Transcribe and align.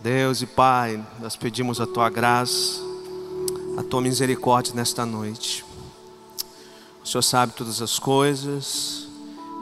Deus 0.00 0.42
e 0.42 0.46
Pai, 0.46 1.04
nós 1.18 1.34
pedimos 1.34 1.80
a 1.80 1.86
tua 1.86 2.08
graça, 2.08 2.80
a 3.76 3.82
tua 3.82 4.00
misericórdia 4.00 4.72
nesta 4.72 5.04
noite. 5.04 5.64
O 7.02 7.06
Senhor 7.06 7.22
sabe 7.22 7.52
todas 7.52 7.82
as 7.82 7.98
coisas 7.98 9.08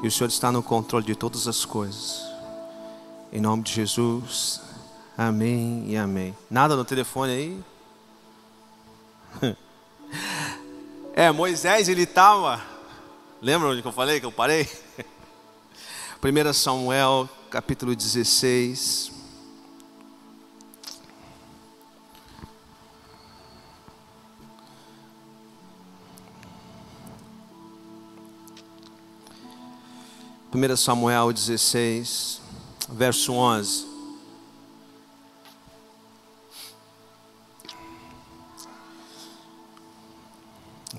e 0.03 0.07
o 0.07 0.11
Senhor 0.11 0.29
está 0.29 0.53
no 0.53 0.63
controle 0.63 1.07
de 1.07 1.15
todas 1.15 1.49
as 1.49 1.65
coisas. 1.65 2.21
Em 3.33 3.41
nome 3.41 3.63
de 3.63 3.73
Jesus, 3.73 4.61
amém 5.17 5.87
e 5.89 5.97
amém. 5.97 6.37
Nada 6.51 6.77
no 6.77 6.85
telefone 6.85 7.33
aí? 9.41 9.57
É, 11.19 11.33
Moisés 11.33 11.89
ele 11.89 12.03
estava. 12.03 12.63
Lembra 13.41 13.71
onde 13.71 13.83
eu 13.83 13.91
falei 13.91 14.21
que 14.21 14.27
eu 14.27 14.31
parei? 14.31 14.69
1 16.23 16.53
Samuel 16.53 17.27
capítulo 17.51 17.97
16. 17.97 19.16
Primeira 30.57 30.75
Samuel 30.75 31.35
16, 31.35 32.41
verso 32.89 33.35
11. 33.35 33.87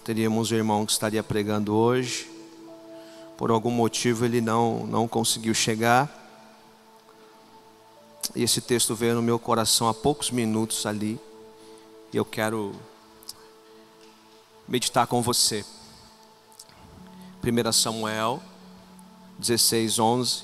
Teríamos 0.04 0.52
um 0.52 0.56
irmão 0.56 0.86
que 0.86 0.92
estaria 0.92 1.24
pregando 1.24 1.74
hoje. 1.74 2.30
Por 3.36 3.50
algum 3.50 3.72
motivo 3.72 4.26
ele 4.26 4.42
não, 4.42 4.86
não 4.86 5.08
conseguiu 5.08 5.56
chegar. 5.56 6.08
E 8.36 8.44
esse 8.44 8.62
texto 8.62 8.94
veio 8.94 9.16
no 9.16 9.24
meu 9.24 9.40
coração 9.40 9.90
há 9.90 9.94
poucos 9.96 10.30
minutos 10.30 10.86
ali. 10.86 11.20
E 12.14 12.18
eu 12.18 12.24
quero 12.24 12.76
meditar 14.68 15.08
com 15.08 15.20
você. 15.20 15.66
1 17.44 17.72
Samuel 17.72 18.40
16, 19.40 20.00
11 20.00 20.44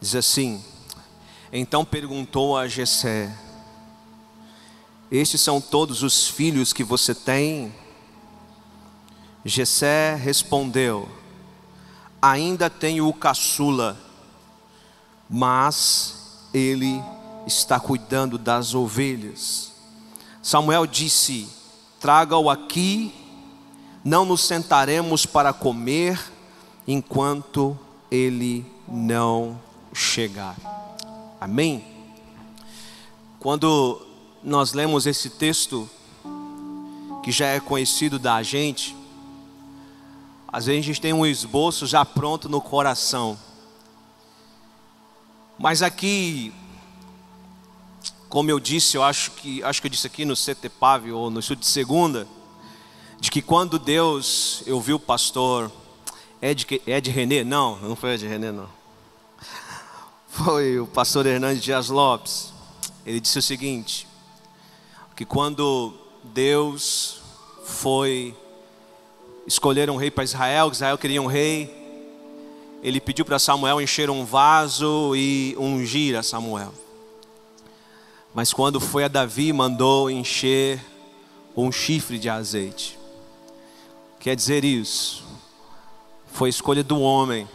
diz 0.00 0.14
assim: 0.14 0.64
Então 1.52 1.84
perguntou 1.84 2.56
a 2.56 2.66
Jessé: 2.66 3.32
Estes 5.10 5.40
são 5.40 5.60
todos 5.60 6.02
os 6.02 6.26
filhos 6.26 6.72
que 6.72 6.82
você 6.82 7.14
tem? 7.14 7.72
Jessé 9.44 10.14
respondeu: 10.14 11.08
Ainda 12.20 12.68
tenho 12.68 13.06
o 13.06 13.14
caçula, 13.14 13.96
mas 15.28 16.48
ele 16.52 17.02
está 17.46 17.78
cuidando 17.78 18.36
das 18.38 18.74
ovelhas. 18.74 19.72
Samuel 20.42 20.86
disse: 20.86 21.48
Traga-o 22.00 22.50
aqui, 22.50 23.14
não 24.02 24.24
nos 24.24 24.40
sentaremos 24.40 25.26
para 25.26 25.52
comer 25.52 26.18
enquanto 26.88 27.78
ele 28.10 28.66
não 28.88 29.60
chegar. 29.92 30.56
Amém? 31.40 31.84
Quando 33.38 34.04
nós 34.42 34.72
lemos 34.72 35.06
esse 35.06 35.30
texto, 35.30 35.88
que 37.22 37.30
já 37.30 37.46
é 37.46 37.60
conhecido 37.60 38.18
da 38.18 38.42
gente, 38.42 38.96
às 40.48 40.66
vezes 40.66 40.82
a 40.82 40.86
gente 40.86 41.00
tem 41.00 41.12
um 41.12 41.24
esboço 41.24 41.86
já 41.86 42.04
pronto 42.04 42.48
no 42.48 42.60
coração. 42.60 43.38
Mas 45.58 45.82
aqui, 45.82 46.52
como 48.28 48.50
eu 48.50 48.58
disse, 48.58 48.96
eu 48.96 49.04
acho 49.04 49.30
que 49.32 49.62
acho 49.62 49.80
que 49.80 49.86
eu 49.86 49.90
disse 49.90 50.06
aqui 50.06 50.24
no 50.24 50.34
CTPAV 50.34 51.12
ou 51.12 51.30
no 51.30 51.40
estudo 51.40 51.60
de 51.60 51.66
segunda, 51.66 52.26
de 53.20 53.30
que 53.30 53.42
quando 53.42 53.78
Deus, 53.78 54.62
eu 54.66 54.80
vi 54.80 54.94
o 54.94 54.98
pastor 54.98 55.70
Ed, 56.42 56.82
Ed 56.86 57.10
René, 57.10 57.44
não, 57.44 57.76
não 57.78 57.94
foi 57.94 58.14
Ed 58.14 58.26
René 58.26 58.50
não. 58.50 58.68
Foi 60.28 60.78
o 60.78 60.86
pastor 60.86 61.26
Hernandes 61.26 61.62
Dias 61.62 61.88
Lopes. 61.88 62.52
Ele 63.04 63.20
disse 63.20 63.38
o 63.38 63.42
seguinte: 63.42 64.06
que 65.14 65.24
quando 65.26 65.92
Deus 66.24 67.20
foi 67.64 68.34
escolheram 69.46 69.94
um 69.94 69.96
rei 69.98 70.10
para 70.10 70.24
Israel, 70.24 70.70
Israel 70.70 70.96
queria 70.96 71.20
um 71.20 71.26
rei. 71.26 71.78
Ele 72.82 73.00
pediu 73.00 73.26
para 73.26 73.38
Samuel 73.38 73.80
encher 73.82 74.08
um 74.08 74.24
vaso 74.24 75.14
e 75.14 75.54
ungir 75.58 76.16
a 76.16 76.22
Samuel. 76.22 76.72
Mas 78.32 78.52
quando 78.52 78.80
foi 78.80 79.04
a 79.04 79.08
Davi, 79.08 79.52
mandou 79.52 80.10
encher 80.10 80.80
um 81.54 81.70
chifre 81.70 82.18
de 82.18 82.30
azeite. 82.30 82.98
Quer 84.18 84.34
dizer 84.34 84.64
isso? 84.64 85.29
Foi 86.32 86.48
escolha 86.48 86.82
do 86.82 87.00
homem. 87.00 87.48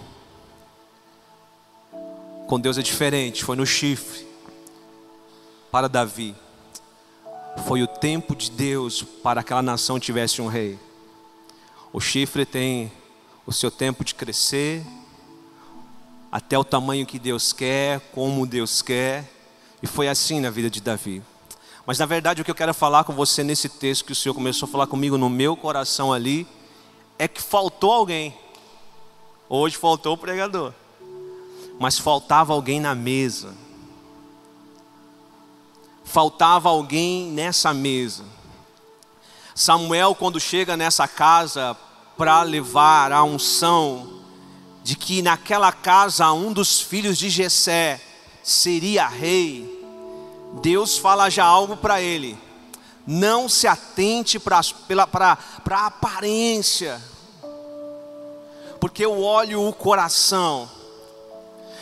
Com 2.47 2.59
Deus 2.59 2.78
é 2.78 2.81
diferente, 2.81 3.44
foi 3.44 3.56
no 3.56 3.66
chifre. 3.66 4.28
Para 5.72 5.90
Davi. 5.90 6.36
Foi 7.68 7.81
o 7.81 7.88
tempo 7.88 8.36
de 8.36 8.52
Deus 8.52 9.02
para 9.02 9.41
aquela 9.41 9.62
nação 9.62 10.00
tivesse 10.00 10.41
um 10.41 10.47
rei. 10.47 10.78
O 11.91 12.00
chifre 12.00 12.46
tem 12.46 12.91
o 13.47 13.53
seu 13.53 13.72
tempo 13.72 14.03
de 14.03 14.13
crescer, 14.13 14.86
até 16.31 16.57
o 16.57 16.63
tamanho 16.63 17.06
que 17.06 17.18
Deus 17.18 17.53
quer, 17.53 18.02
como 18.12 18.46
Deus 18.46 18.81
quer, 18.81 19.31
e 19.81 19.88
foi 19.88 20.07
assim 20.07 20.40
na 20.40 20.50
vida 20.50 20.69
de 20.69 20.81
Davi. 20.81 21.24
Mas 21.86 21.97
na 21.97 22.06
verdade 22.06 22.42
o 22.42 22.46
que 22.46 22.52
eu 22.52 22.56
quero 22.56 22.74
falar 22.74 23.03
com 23.03 23.13
você 23.13 23.44
nesse 23.44 23.69
texto 23.69 24.06
que 24.06 24.12
o 24.12 24.16
Senhor 24.16 24.36
começou 24.36 24.68
a 24.68 24.72
falar 24.72 24.88
comigo 24.88 25.18
no 25.18 25.30
meu 25.30 25.56
coração 25.56 26.12
ali, 26.12 26.46
é 27.18 27.28
que 27.28 27.42
faltou 27.42 27.94
alguém. 27.94 28.38
Hoje 29.47 29.78
faltou 29.78 30.13
o 30.13 30.17
pregador, 30.17 30.73
mas 31.79 32.00
faltava 32.00 32.53
alguém 32.53 32.79
na 32.79 32.95
mesa. 32.95 33.53
Faltava 36.03 36.69
alguém 36.69 37.31
nessa 37.31 37.73
mesa. 37.73 38.23
Samuel, 39.53 40.16
quando 40.16 40.39
chega 40.39 40.75
nessa 40.75 41.07
casa 41.07 41.78
para 42.17 42.41
levar 42.41 43.11
a 43.11 43.23
unção 43.23 44.22
de 44.83 44.95
que 44.95 45.22
naquela 45.22 45.72
casa 45.72 46.31
um 46.31 46.51
dos 46.51 46.81
filhos 46.81 47.17
de 47.17 47.29
Jessé 47.29 48.01
seria 48.44 49.07
rei, 49.07 49.83
Deus 50.62 50.97
fala 50.97 51.29
já 51.29 51.45
algo 51.45 51.77
para 51.77 52.01
ele. 52.01 52.38
Não 53.06 53.47
se 53.47 53.67
atente 53.67 54.39
para 54.39 54.59
a 54.59 55.85
aparência, 55.85 57.01
porque 58.85 59.03
eu 59.03 59.19
olho 59.19 59.68
o 59.68 59.73
coração. 59.73 60.69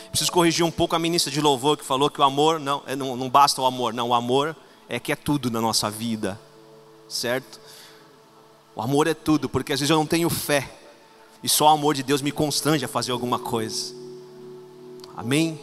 Preciso 0.10 0.32
corrigir 0.32 0.64
um 0.64 0.72
pouco 0.72 0.96
a 0.96 1.00
ministra 1.00 1.30
de 1.30 1.42
louvor 1.42 1.76
que 1.76 1.84
falou 1.84 2.10
que 2.10 2.22
o 2.22 2.24
amor 2.24 2.62
não, 2.62 2.82
é, 2.88 2.96
não, 2.96 3.18
não 3.18 3.30
basta 3.30 3.62
o 3.62 3.66
amor, 3.66 3.94
não, 3.94 4.08
o 4.08 4.14
amor 4.14 4.56
é 4.88 5.02
que 5.02 5.12
é 5.12 5.16
tudo 5.18 5.52
na 5.52 5.60
nossa 5.60 5.92
vida, 5.92 6.40
certo? 7.10 7.60
O 8.74 8.82
amor 8.82 9.06
é 9.08 9.14
tudo, 9.14 9.50
porque 9.50 9.74
às 9.74 9.82
vezes 9.82 9.90
eu 9.90 9.98
não 9.98 10.06
tenho 10.06 10.30
fé. 10.30 10.74
E 11.44 11.50
só 11.50 11.66
o 11.66 11.68
amor 11.68 11.94
de 11.94 12.04
Deus 12.04 12.22
me 12.22 12.32
constrange 12.32 12.86
a 12.86 12.88
fazer 12.88 13.12
alguma 13.12 13.38
coisa. 13.38 13.94
Amém? 15.18 15.60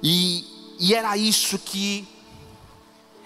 E, 0.00 0.46
e 0.78 0.94
era 0.94 1.16
isso 1.16 1.58
que 1.58 2.06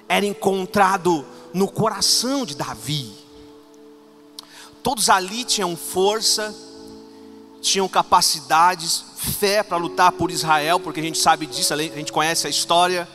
era 0.08 0.24
encontrado 0.24 1.26
no 1.52 1.68
coração 1.68 2.46
de 2.46 2.56
Davi. 2.56 3.12
Todos 4.82 5.10
ali 5.10 5.44
tinham 5.44 5.76
força, 5.76 6.54
tinham 7.66 7.88
capacidades, 7.88 9.04
fé 9.16 9.62
para 9.62 9.76
lutar 9.76 10.12
por 10.12 10.30
Israel, 10.30 10.80
porque 10.80 11.00
a 11.00 11.02
gente 11.02 11.18
sabe 11.18 11.46
disso, 11.46 11.74
a 11.74 11.76
gente 11.76 12.12
conhece 12.12 12.46
a 12.46 12.50
história. 12.50 13.08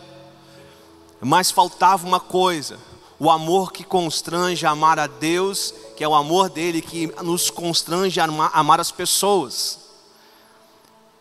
Mas 1.20 1.52
faltava 1.52 2.06
uma 2.06 2.20
coisa 2.20 2.78
o 3.24 3.30
amor 3.30 3.72
que 3.72 3.84
constrange 3.84 4.66
a 4.66 4.72
amar 4.72 4.98
a 4.98 5.06
Deus, 5.06 5.76
que 5.96 6.04
é 6.04 6.08
o 6.08 6.16
amor 6.16 6.50
dele 6.50 6.82
que 6.82 7.06
nos 7.22 7.52
constrange 7.52 8.20
a 8.20 8.24
amar 8.24 8.80
as 8.80 8.90
pessoas. 8.90 9.78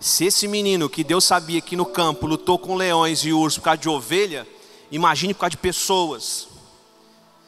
Se 0.00 0.24
esse 0.24 0.48
menino 0.48 0.88
que 0.88 1.04
Deus 1.04 1.24
sabia 1.24 1.60
que 1.60 1.76
no 1.76 1.84
campo 1.84 2.26
lutou 2.26 2.58
com 2.58 2.74
leões 2.74 3.18
e 3.26 3.34
ursos 3.34 3.58
por 3.58 3.64
causa 3.64 3.82
de 3.82 3.88
ovelha, 3.90 4.48
imagine 4.90 5.34
por 5.34 5.40
causa 5.40 5.50
de 5.50 5.56
pessoas. 5.58 6.48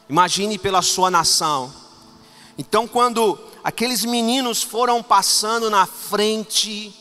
Imagine 0.07 0.59
pela 0.59 0.83
sua 0.83 1.09
nação. 1.09 1.73
Então, 2.55 2.87
quando 2.87 3.39
aqueles 3.63 4.03
meninos 4.03 4.61
foram 4.61 5.01
passando 5.01 5.69
na 5.69 5.85
frente 5.85 6.93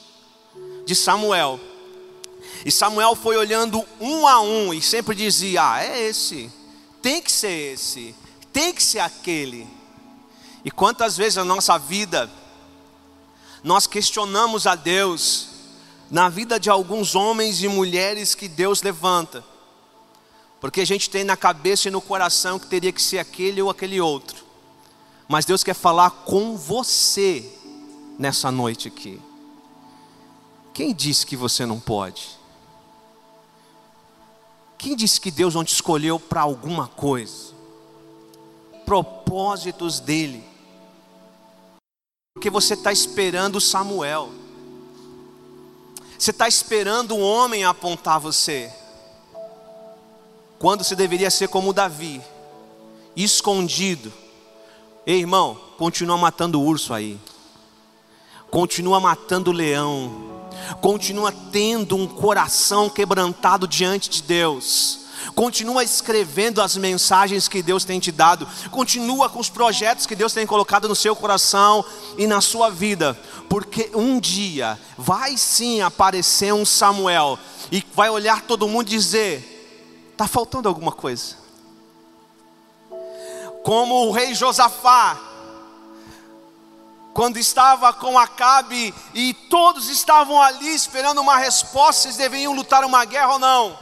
de 0.84 0.94
Samuel, 0.94 1.58
e 2.64 2.70
Samuel 2.70 3.14
foi 3.16 3.36
olhando 3.36 3.84
um 4.00 4.26
a 4.26 4.40
um 4.40 4.72
e 4.72 4.80
sempre 4.80 5.14
dizia: 5.14 5.72
Ah, 5.72 5.84
é 5.84 6.08
esse 6.08 6.50
tem 7.02 7.20
que 7.20 7.32
ser 7.32 7.74
esse, 7.74 8.14
tem 8.52 8.72
que 8.72 8.82
ser 8.82 9.00
aquele. 9.00 9.68
E 10.64 10.70
quantas 10.70 11.16
vezes 11.16 11.36
na 11.36 11.44
nossa 11.44 11.76
vida 11.76 12.30
nós 13.64 13.86
questionamos 13.86 14.66
a 14.66 14.76
Deus 14.76 15.48
na 16.08 16.28
vida 16.28 16.60
de 16.60 16.70
alguns 16.70 17.14
homens 17.14 17.60
e 17.62 17.68
mulheres 17.68 18.34
que 18.34 18.46
Deus 18.46 18.82
levanta. 18.82 19.44
porque 20.60 20.80
a 20.80 20.86
gente 20.86 21.10
tem 21.10 21.24
na 21.24 21.36
cabeça 21.36 21.88
e 21.88 21.90
no 21.90 22.00
coração 22.00 22.56
que 22.56 22.68
teria 22.68 22.92
que 22.92 23.02
ser 23.02 23.18
aquele 23.18 23.60
ou 23.60 23.68
aquele 23.68 24.00
outro. 24.00 24.44
Mas 25.28 25.44
Deus 25.44 25.64
quer 25.64 25.74
falar 25.74 26.10
com 26.10 26.56
você 26.56 27.50
nessa 28.19 28.50
noite 28.50 28.88
aqui. 28.88 29.20
Quem 30.74 30.94
disse 30.94 31.26
que 31.26 31.36
você 31.36 31.66
não 31.66 31.78
pode? 31.78 32.38
Quem 34.78 34.96
disse 34.96 35.20
que 35.20 35.30
Deus 35.30 35.54
não 35.54 35.64
te 35.64 35.72
escolheu 35.74 36.19
para 36.19 36.40
alguma 36.40 36.88
coisa? 36.88 37.52
Propósitos 38.84 40.00
dele. 40.00 40.44
Porque 42.34 42.50
você 42.50 42.74
está 42.74 42.92
esperando 42.92 43.60
Samuel. 43.60 44.30
Você 46.19 46.30
está 46.30 46.48
esperando 46.48 47.14
um 47.14 47.22
homem 47.22 47.64
apontar 47.64 48.19
você. 48.19 48.72
Quando 50.58 50.84
você 50.84 50.94
deveria 50.94 51.30
ser 51.30 51.48
como 51.48 51.72
Davi, 51.72 52.22
escondido. 53.16 54.12
Ei, 55.06 55.20
irmão, 55.20 55.58
continua 55.76 56.16
matando 56.16 56.60
o 56.60 56.64
urso 56.64 56.94
aí. 56.94 57.19
Continua 58.50 59.00
matando 59.00 59.50
o 59.50 59.54
leão. 59.54 60.43
Continua 60.81 61.32
tendo 61.50 61.96
um 61.96 62.06
coração 62.06 62.88
quebrantado 62.88 63.66
diante 63.66 64.08
de 64.08 64.22
Deus 64.22 65.02
continua 65.34 65.84
escrevendo 65.84 66.60
as 66.60 66.76
mensagens 66.76 67.49
que 67.49 67.62
Deus 67.62 67.84
tem 67.84 68.00
te 68.00 68.10
dado, 68.10 68.46
continua 68.70 69.28
com 69.28 69.38
os 69.38 69.49
projetos 69.49 70.06
que 70.06 70.16
Deus 70.16 70.32
tem 70.32 70.46
colocado 70.46 70.88
no 70.88 70.94
seu 70.94 71.14
coração 71.14 71.84
e 72.19 72.26
na 72.26 72.40
sua 72.40 72.70
vida, 72.70 73.19
porque 73.48 73.90
um 73.94 74.19
dia 74.19 74.78
vai 74.96 75.37
sim 75.37 75.81
aparecer 75.81 76.52
um 76.52 76.64
Samuel 76.64 77.38
e 77.70 77.84
vai 77.94 78.10
olhar 78.10 78.43
todo 78.43 78.69
mundo 78.69 78.88
e 78.88 78.90
dizer: 78.90 80.10
está 80.12 80.26
faltando 80.26 80.69
alguma 80.69 80.93
coisa. 80.93 81.41
Como 83.62 84.06
o 84.06 84.10
rei 84.10 84.34
Josafá, 84.34 85.18
quando 87.14 87.36
estava 87.36 87.92
com 87.92 88.18
Acabe 88.18 88.94
e 89.14 89.34
todos 89.34 89.88
estavam 89.88 90.40
ali 90.40 90.74
esperando 90.74 91.20
uma 91.20 91.36
resposta, 91.36 92.10
se 92.10 92.18
deveriam 92.18 92.54
lutar 92.54 92.84
uma 92.84 93.04
guerra 93.04 93.34
ou 93.34 93.38
não. 93.38 93.78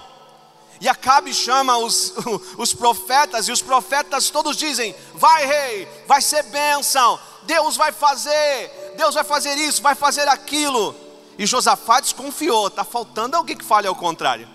E 0.80 0.88
Acabe 0.88 1.32
chama 1.34 1.76
os, 1.76 2.14
os 2.56 2.72
profetas, 2.72 3.46
e 3.46 3.52
os 3.52 3.60
profetas 3.60 4.30
todos 4.30 4.56
dizem: 4.56 4.94
Vai, 5.14 5.46
rei, 5.46 5.88
vai 6.06 6.22
ser 6.22 6.42
bênção, 6.44 7.20
Deus 7.42 7.76
vai 7.76 7.92
fazer, 7.92 8.94
Deus 8.96 9.14
vai 9.14 9.24
fazer 9.24 9.56
isso, 9.56 9.82
vai 9.82 9.94
fazer 9.94 10.26
aquilo. 10.26 10.94
E 11.38 11.46
Josafá 11.46 12.00
desconfiou, 12.00 12.68
está 12.68 12.84
faltando 12.84 13.36
alguém 13.36 13.56
que 13.56 13.64
fale 13.64 13.86
ao 13.86 13.94
contrário. 13.94 14.48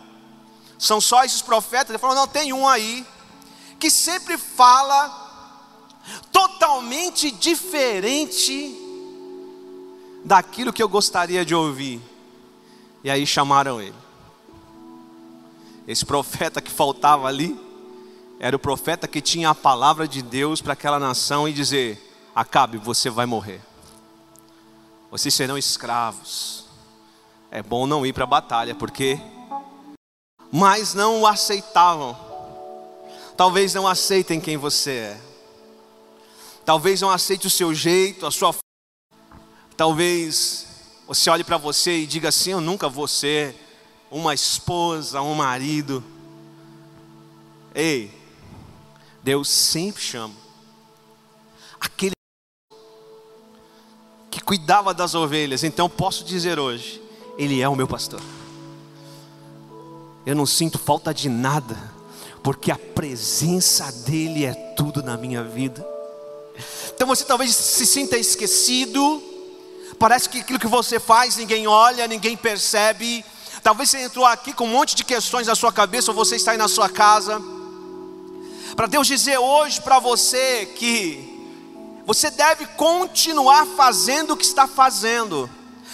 São 0.78 1.00
só 1.00 1.24
esses 1.24 1.42
profetas, 1.42 1.90
ele 1.90 2.00
falou: 2.00 2.16
Não, 2.16 2.28
tem 2.28 2.52
um 2.52 2.68
aí, 2.68 3.06
que 3.80 3.90
sempre 3.90 4.38
fala 4.38 5.24
totalmente 6.32 7.32
diferente 7.32 8.76
daquilo 10.24 10.74
que 10.74 10.82
eu 10.82 10.90
gostaria 10.90 11.46
de 11.46 11.54
ouvir. 11.54 12.02
E 13.04 13.10
aí 13.10 13.26
chamaram 13.26 13.82
ele. 13.82 13.96
Esse 15.88 16.06
profeta 16.06 16.62
que 16.62 16.72
faltava 16.72 17.28
ali 17.28 17.60
era 18.40 18.56
o 18.56 18.60
profeta 18.60 19.08
que 19.08 19.22
tinha 19.22 19.52
a 19.52 19.56
palavra 19.56 20.08
de 20.08 20.22
Deus 20.22 20.62
para 20.62 20.74
aquela 20.74 21.00
nação 21.00 21.48
e 21.48 21.54
dizer: 21.54 22.02
Acabe, 22.34 22.78
você 22.78 23.10
vai 23.10 23.26
morrer. 23.26 23.62
Vocês 25.12 25.34
serão 25.34 25.58
escravos. 25.58 26.66
É 27.52 27.62
bom 27.62 27.86
não 27.88 28.06
ir 28.06 28.14
para 28.14 28.24
a 28.24 28.28
batalha, 28.28 28.76
porque. 28.76 29.20
Mas 30.52 30.94
não 30.94 31.22
o 31.22 31.28
aceitavam. 31.28 32.25
Talvez 33.38 33.74
não 33.74 33.88
aceitem 33.88 34.40
quem 34.40 34.58
você 34.58 34.92
é. 34.92 35.22
Talvez 36.64 37.02
não 37.02 37.10
aceite 37.10 37.48
o 37.48 37.50
seu 37.50 37.74
jeito, 37.74 38.26
a 38.26 38.32
sua. 38.32 38.56
Talvez 39.76 40.68
você 41.08 41.30
olhe 41.30 41.44
para 41.44 41.58
você 41.58 42.00
e 42.00 42.08
diga 42.08 42.30
assim: 42.30 42.52
Eu 42.52 42.62
nunca 42.62 42.90
vou 42.90 43.08
ser 43.08 43.56
uma 44.10 44.34
esposa, 44.34 45.22
um 45.22 45.36
marido. 45.36 46.04
Ei, 47.74 48.12
Deus 49.22 49.50
sempre 49.50 50.02
chama 50.02 50.34
aquele 51.80 52.16
que 54.32 54.40
cuidava 54.40 54.94
das 54.94 55.14
ovelhas. 55.14 55.64
Então 55.64 55.90
posso 55.90 56.24
dizer 56.24 56.58
hoje, 56.58 57.02
Ele 57.38 57.62
é 57.62 57.68
o 57.68 57.76
meu 57.76 57.88
pastor. 57.88 58.22
Eu 60.26 60.36
não 60.36 60.46
sinto 60.46 60.80
falta 60.80 61.14
de 61.14 61.30
nada, 61.30 61.94
porque 62.46 62.70
a 62.70 62.78
presença 62.78 63.92
dEle 64.06 64.46
é 64.46 64.54
tudo 64.54 65.02
na 65.02 65.18
minha 65.18 65.44
vida. 65.44 65.84
Então 66.94 67.08
você 67.08 67.24
talvez 67.26 67.56
se 67.56 67.88
sinta 67.88 68.20
esquecido, 68.20 69.24
parece 69.98 70.30
que 70.30 70.42
aquilo 70.42 70.60
que 70.60 70.68
você 70.68 71.00
faz 71.00 71.38
ninguém 71.38 71.66
olha, 71.66 72.08
ninguém 72.08 72.38
percebe, 72.38 73.26
Talvez 73.64 73.90
você 73.90 74.04
entrou 74.04 74.28
aqui 74.28 74.54
com 74.54 74.66
um 74.66 74.74
monte 74.74 74.96
de 74.96 75.04
questões 75.04 75.48
na 75.48 75.56
sua 75.56 75.74
cabeça, 75.74 76.12
ou 76.12 76.16
você 76.16 76.36
está 76.36 76.52
aí 76.52 76.58
na 76.58 76.68
sua 76.68 76.88
casa. 76.88 77.42
Para 78.76 78.86
Deus 78.86 79.08
dizer 79.08 79.40
hoje 79.40 79.82
para 79.82 79.98
você 79.98 80.68
que 80.68 81.50
você 82.06 82.30
deve 82.30 82.68
continuar 82.78 83.66
fazendo 83.76 84.34
o 84.36 84.38
que 84.38 84.46
está 84.46 84.68
fazendo. 84.68 85.50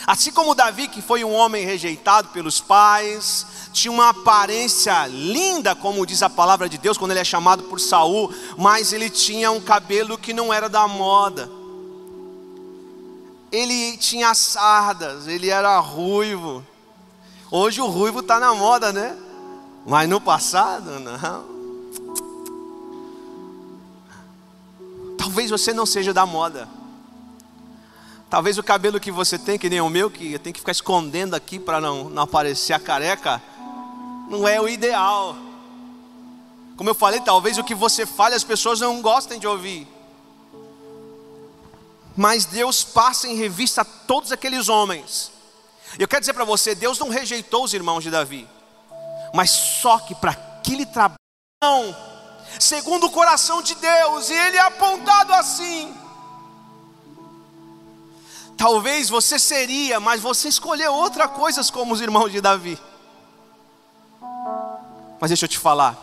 Assim 0.06 0.34
como 0.34 0.54
Davi, 0.54 0.90
que 0.90 1.02
foi 1.02 1.24
um 1.24 1.32
homem 1.32 1.66
rejeitado 1.66 2.28
pelos 2.30 2.60
pais, 2.60 3.46
tinha 3.72 3.92
uma 3.92 4.10
aparência 4.10 5.08
linda, 5.08 5.74
como 5.74 6.06
diz 6.06 6.22
a 6.22 6.30
palavra 6.30 6.68
de 6.68 6.78
Deus, 6.78 6.98
quando 6.98 7.12
ele 7.12 7.20
é 7.20 7.24
chamado 7.24 7.64
por 7.64 7.80
Saul, 7.80 8.34
mas 8.58 8.94
ele 8.94 9.10
tinha 9.10 9.52
um 9.52 9.62
cabelo 9.62 10.18
que 10.18 10.34
não 10.34 10.54
era 10.54 10.68
da 10.68 10.88
moda. 10.88 11.50
Ele 13.52 13.98
tinha 13.98 14.34
sardas, 14.34 15.28
ele 15.28 15.50
era 15.50 15.78
ruivo. 15.80 16.66
Hoje 17.50 17.82
o 17.82 17.88
ruivo 17.88 18.20
está 18.20 18.40
na 18.40 18.54
moda, 18.54 18.94
né? 18.94 19.18
Mas 19.86 20.08
no 20.08 20.22
passado, 20.22 21.00
não. 21.00 21.52
Talvez 25.18 25.50
você 25.50 25.74
não 25.74 25.86
seja 25.86 26.14
da 26.14 26.26
moda. 26.26 26.68
Talvez 28.30 28.58
o 28.58 28.64
cabelo 28.64 29.00
que 29.00 29.12
você 29.12 29.38
tem, 29.38 29.60
que 29.60 29.70
nem 29.70 29.82
o 29.82 29.90
meu, 29.90 30.10
que 30.10 30.32
eu 30.34 30.40
tenho 30.40 30.54
que 30.54 30.62
ficar 30.62 30.72
escondendo 30.72 31.36
aqui 31.36 31.60
para 31.60 31.82
não, 31.82 32.10
não 32.10 32.24
aparecer 32.24 32.72
a 32.72 32.80
careca, 32.80 33.42
não 34.32 34.48
é 34.48 34.60
o 34.60 34.68
ideal. 34.68 35.36
Como 36.76 36.90
eu 36.90 36.96
falei, 36.96 37.20
talvez 37.20 37.60
o 37.60 37.64
que 37.64 37.76
você 37.76 38.06
fale 38.06 38.34
as 38.34 38.44
pessoas 38.44 38.80
não 38.80 39.02
gostem 39.02 39.40
de 39.40 39.46
ouvir. 39.46 39.88
Mas 42.18 42.46
Deus 42.46 42.84
passa 42.84 43.28
em 43.28 43.36
revista 43.36 43.86
todos 43.86 44.32
aqueles 44.32 44.68
homens 44.68 45.32
eu 46.00 46.08
quero 46.08 46.22
dizer 46.22 46.34
para 46.34 46.46
você: 46.46 46.74
Deus 46.76 47.00
não 47.00 47.10
rejeitou 47.10 47.64
os 47.64 47.74
irmãos 47.74 48.04
de 48.04 48.10
Davi, 48.10 48.48
mas 49.34 49.50
só 49.50 50.00
que 50.00 50.16
para 50.16 50.32
aquele 50.32 50.86
trabalho, 50.86 51.18
segundo 52.60 53.08
o 53.08 53.12
coração 53.12 53.62
de 53.62 53.76
Deus, 53.76 54.30
e 54.30 54.34
ele 54.34 54.58
é 54.58 54.62
apontado 54.62 55.34
assim. 55.34 55.96
Talvez 58.58 59.10
você 59.10 59.40
seria, 59.40 60.00
mas 60.00 60.22
você 60.22 60.48
escolheu 60.48 60.94
outra 60.94 61.28
coisa 61.28 61.64
como 61.72 61.94
os 61.94 62.02
irmãos 62.02 62.32
de 62.32 62.40
Davi. 62.40 62.80
Mas 65.20 65.30
deixa 65.30 65.46
eu 65.46 65.50
te 65.50 65.58
falar. 65.58 65.98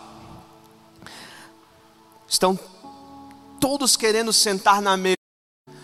Estão 2.28 2.58
todos 3.60 3.96
querendo 3.96 4.32
sentar 4.32 4.80
na 4.80 4.96
mesa. 4.96 5.16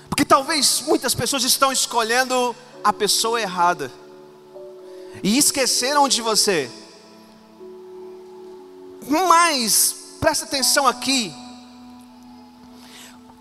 Porque 0.09 0.25
talvez 0.25 0.83
muitas 0.83 1.15
pessoas 1.15 1.43
estão 1.43 1.73
escolhendo 1.73 2.55
a 2.85 2.93
pessoa 2.93 3.41
errada 3.41 3.91
e 5.23 5.37
esqueceram 5.39 6.07
de 6.09 6.23
você. 6.23 6.71
Mas 9.09 10.17
presta 10.21 10.45
atenção 10.45 10.87
aqui. 10.87 11.35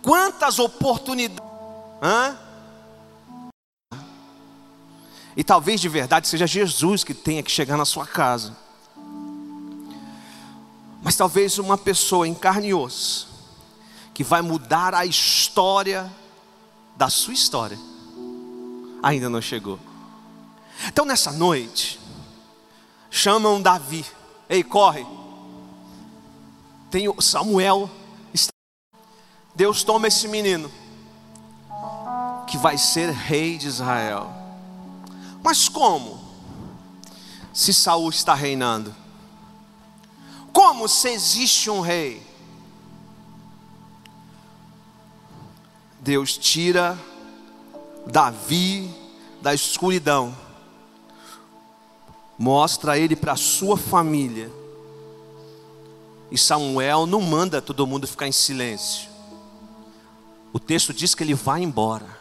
Quantas 0.02 0.60
oportunidades. 0.60 1.44
Hã? 2.02 2.38
E 5.36 5.44
talvez 5.44 5.82
de 5.82 5.90
verdade 5.90 6.28
seja 6.28 6.46
Jesus 6.46 7.04
que 7.04 7.14
tenha 7.14 7.42
que 7.42 7.52
chegar 7.52 7.78
na 7.78 7.86
sua 7.86 8.06
casa. 8.06 8.63
Mas 11.04 11.16
talvez 11.16 11.60
uma 11.60 11.78
pessoa 11.78 12.28
em 12.28 12.34
carne 12.34 12.70
e 12.70 12.74
osso, 12.74 13.28
que 14.14 14.24
vai 14.24 14.42
mudar 14.42 14.96
a 14.96 15.06
história 15.06 16.12
da 16.96 17.10
sua 17.10 17.34
história 17.34 17.78
ainda 19.04 19.30
não 19.30 19.42
chegou. 19.42 19.78
Então 20.88 21.04
nessa 21.04 21.32
noite, 21.34 22.00
chamam 23.12 23.62
Davi, 23.62 24.06
ei, 24.50 24.64
corre. 24.64 25.06
Tem 26.90 27.14
Samuel, 27.20 27.90
Deus 29.54 29.84
toma 29.84 30.08
esse 30.08 30.28
menino, 30.28 30.72
que 32.48 32.58
vai 32.58 32.78
ser 32.78 33.12
rei 33.12 33.58
de 33.58 33.68
Israel. 33.68 34.32
Mas 35.44 35.68
como? 35.68 36.24
Se 37.54 37.74
Saul 37.74 38.10
está 38.10 38.34
reinando. 38.34 38.96
Como? 40.54 40.88
se 40.88 41.10
existe 41.10 41.70
um 41.70 41.82
rei? 41.82 42.22
Deus 46.00 46.38
tira 46.38 46.98
Davi 48.06 48.94
da 49.42 49.54
escuridão, 49.54 50.36
mostra 52.38 52.98
ele 52.98 53.16
para 53.16 53.34
a 53.34 53.38
sua 53.38 53.78
família, 53.78 54.52
e 56.30 56.38
Samuel 56.38 57.06
não 57.06 57.22
manda 57.22 57.62
todo 57.62 57.88
mundo 57.88 58.08
ficar 58.08 58.28
em 58.28 58.32
silêncio. 58.32 59.10
O 60.52 60.60
texto 60.60 60.94
diz 60.94 61.16
que 61.16 61.24
ele 61.24 61.34
vai 61.34 61.64
embora. 61.64 62.18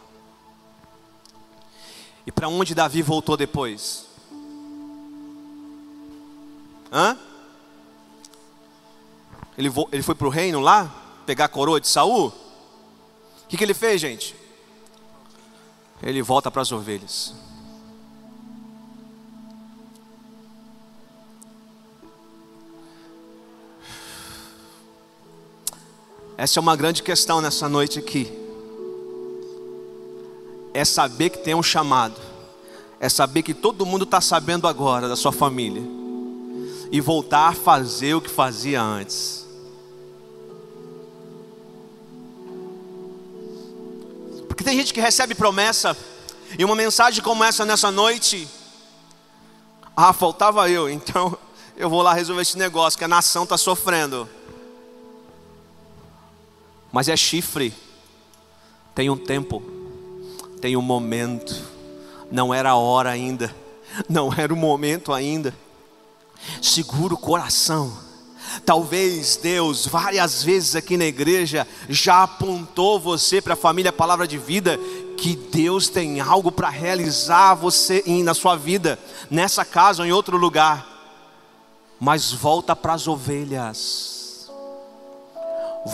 E 2.26 2.32
para 2.32 2.48
onde 2.48 2.74
Davi 2.74 3.02
voltou 3.02 3.36
depois? 3.36 4.06
Hã? 6.92 7.18
Ele, 9.56 9.71
ele 9.90 10.02
foi 10.02 10.14
para 10.14 10.26
o 10.26 10.30
reino 10.30 10.61
lá, 10.61 10.90
pegar 11.26 11.47
a 11.47 11.49
coroa 11.49 11.80
de 11.80 11.88
Saul? 11.88 12.28
O 12.28 13.49
que, 13.49 13.56
que 13.56 13.64
ele 13.64 13.75
fez, 13.75 14.00
gente? 14.00 14.35
Ele 16.02 16.23
volta 16.23 16.50
para 16.50 16.62
as 16.62 16.73
ovelhas. 16.73 17.35
Essa 26.37 26.59
é 26.59 26.61
uma 26.61 26.75
grande 26.75 27.02
questão 27.04 27.40
nessa 27.40 27.68
noite 27.68 28.00
aqui. 28.00 28.32
É 30.75 30.85
saber 30.85 31.30
que 31.30 31.38
tem 31.38 31.54
um 31.54 31.62
chamado. 31.62 32.21
É 32.99 33.09
saber 33.09 33.42
que 33.42 33.54
todo 33.54 33.87
mundo 33.87 34.04
está 34.04 34.21
sabendo 34.21 34.66
agora 34.66 35.09
da 35.09 35.14
sua 35.14 35.30
família 35.30 35.82
e 36.90 37.00
voltar 37.00 37.49
a 37.49 37.52
fazer 37.52 38.14
o 38.14 38.21
que 38.21 38.28
fazia 38.28 38.82
antes. 38.82 39.41
Porque 44.62 44.71
tem 44.71 44.78
gente 44.78 44.95
que 44.95 45.00
recebe 45.00 45.35
promessa 45.35 45.97
e 46.57 46.64
uma 46.64 46.76
mensagem 46.76 47.21
como 47.21 47.42
essa 47.42 47.64
nessa 47.64 47.90
noite. 47.90 48.47
Ah, 49.97 50.12
faltava 50.12 50.71
eu, 50.71 50.88
então 50.88 51.37
eu 51.76 51.90
vou 51.90 52.00
lá 52.00 52.14
resolver 52.14 52.42
esse 52.42 52.57
negócio 52.57 52.97
que 52.97 53.04
a 53.04 53.09
nação 53.09 53.42
está 53.42 53.59
sofrendo. 53.59 54.28
Mas 56.92 57.09
é 57.09 57.16
chifre. 57.16 57.75
Tem 58.95 59.11
um 59.11 59.16
tempo, 59.16 59.61
tem 60.61 60.76
um 60.76 60.83
momento. 60.83 61.61
Não 62.31 62.54
era 62.54 62.71
a 62.71 62.76
hora 62.76 63.11
ainda, 63.11 63.52
não 64.09 64.33
era 64.33 64.54
o 64.54 64.57
momento 64.57 65.12
ainda 65.12 65.52
segura 66.61 67.14
o 67.14 67.19
coração. 67.19 67.92
Talvez 68.64 69.37
Deus, 69.37 69.87
várias 69.87 70.42
vezes 70.42 70.76
aqui 70.76 70.97
na 70.97 71.04
igreja, 71.04 71.66
já 71.88 72.23
apontou 72.23 72.99
você 73.00 73.40
para 73.40 73.54
a 73.54 73.56
família 73.56 73.92
Palavra 73.92 74.26
de 74.26 74.38
Vida, 74.38 74.78
que 75.16 75.37
Deus 75.37 75.88
tem 75.88 76.21
algo 76.21 76.50
para 76.50 76.68
realizar 76.68 77.54
você 77.54 78.02
na 78.25 78.35
sua 78.35 78.56
vida, 78.56 78.99
nessa 79.30 79.64
casa 79.64 80.02
ou 80.02 80.09
em 80.09 80.12
outro 80.12 80.37
lugar. 80.37 80.87
Mas 81.99 82.32
volta 82.32 82.75
para 82.75 82.94
as 82.94 83.06
ovelhas. 83.06 84.50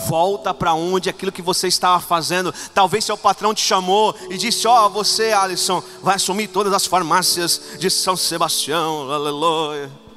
Volta 0.07 0.53
para 0.53 0.73
onde 0.73 1.09
aquilo 1.09 1.31
que 1.31 1.41
você 1.41 1.67
estava 1.67 1.99
fazendo. 1.99 2.53
Talvez 2.73 3.05
seu 3.05 3.17
patrão 3.17 3.53
te 3.53 3.61
chamou 3.61 4.15
e 4.29 4.37
disse: 4.37 4.67
Ó, 4.67 4.85
oh, 4.85 4.89
você, 4.89 5.31
Alisson, 5.31 5.83
vai 6.01 6.15
assumir 6.15 6.47
todas 6.47 6.73
as 6.73 6.85
farmácias 6.85 7.61
de 7.79 7.89
São 7.89 8.15
Sebastião. 8.15 9.11
Aleluia 9.11 10.08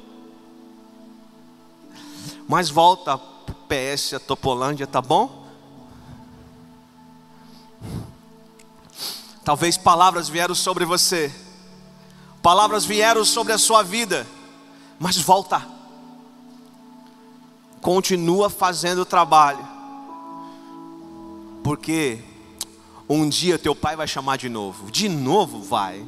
mas 2.47 2.69
volta 2.69 3.17
PS, 3.67 4.13
a 4.13 4.19
Topolândia, 4.19 4.85
tá 4.85 5.01
bom? 5.01 5.43
Talvez 9.43 9.77
palavras 9.77 10.29
vieram 10.29 10.55
sobre 10.55 10.85
você, 10.85 11.33
palavras 12.41 12.85
vieram 12.85 13.25
sobre 13.25 13.51
a 13.51 13.57
sua 13.57 13.83
vida, 13.83 14.25
mas 14.99 15.17
volta, 15.17 15.65
continua 17.81 18.49
fazendo 18.49 18.99
o 18.99 19.05
trabalho, 19.05 19.67
porque 21.63 22.23
um 23.09 23.27
dia 23.27 23.59
teu 23.59 23.75
pai 23.75 23.95
vai 23.95 24.07
chamar 24.07 24.37
de 24.37 24.47
novo, 24.47 24.89
de 24.89 25.09
novo 25.09 25.61
vai. 25.61 26.05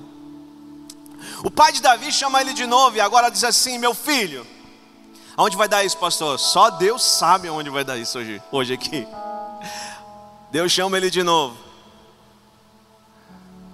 O 1.44 1.52
pai 1.52 1.74
de 1.74 1.82
Davi 1.82 2.12
chama 2.12 2.40
ele 2.40 2.54
de 2.54 2.66
novo 2.66 2.96
e 2.96 3.02
agora 3.02 3.30
diz 3.30 3.44
assim: 3.44 3.78
Meu 3.78 3.94
filho, 3.94 4.46
Aonde 5.38 5.58
vai 5.58 5.68
dar 5.68 5.84
isso, 5.84 5.98
pastor? 5.98 6.40
Só 6.40 6.70
Deus 6.70 7.04
sabe 7.04 7.48
aonde 7.48 7.70
vai 7.70 7.84
dar 7.84 7.98
isso 7.98 8.18
hoje, 8.18 8.42
hoje 8.52 8.74
aqui. 8.74 9.06
Deus 10.50 10.72
chama 10.72 10.98
ele 10.98 11.10
de 11.10 11.24
novo. 11.24 11.58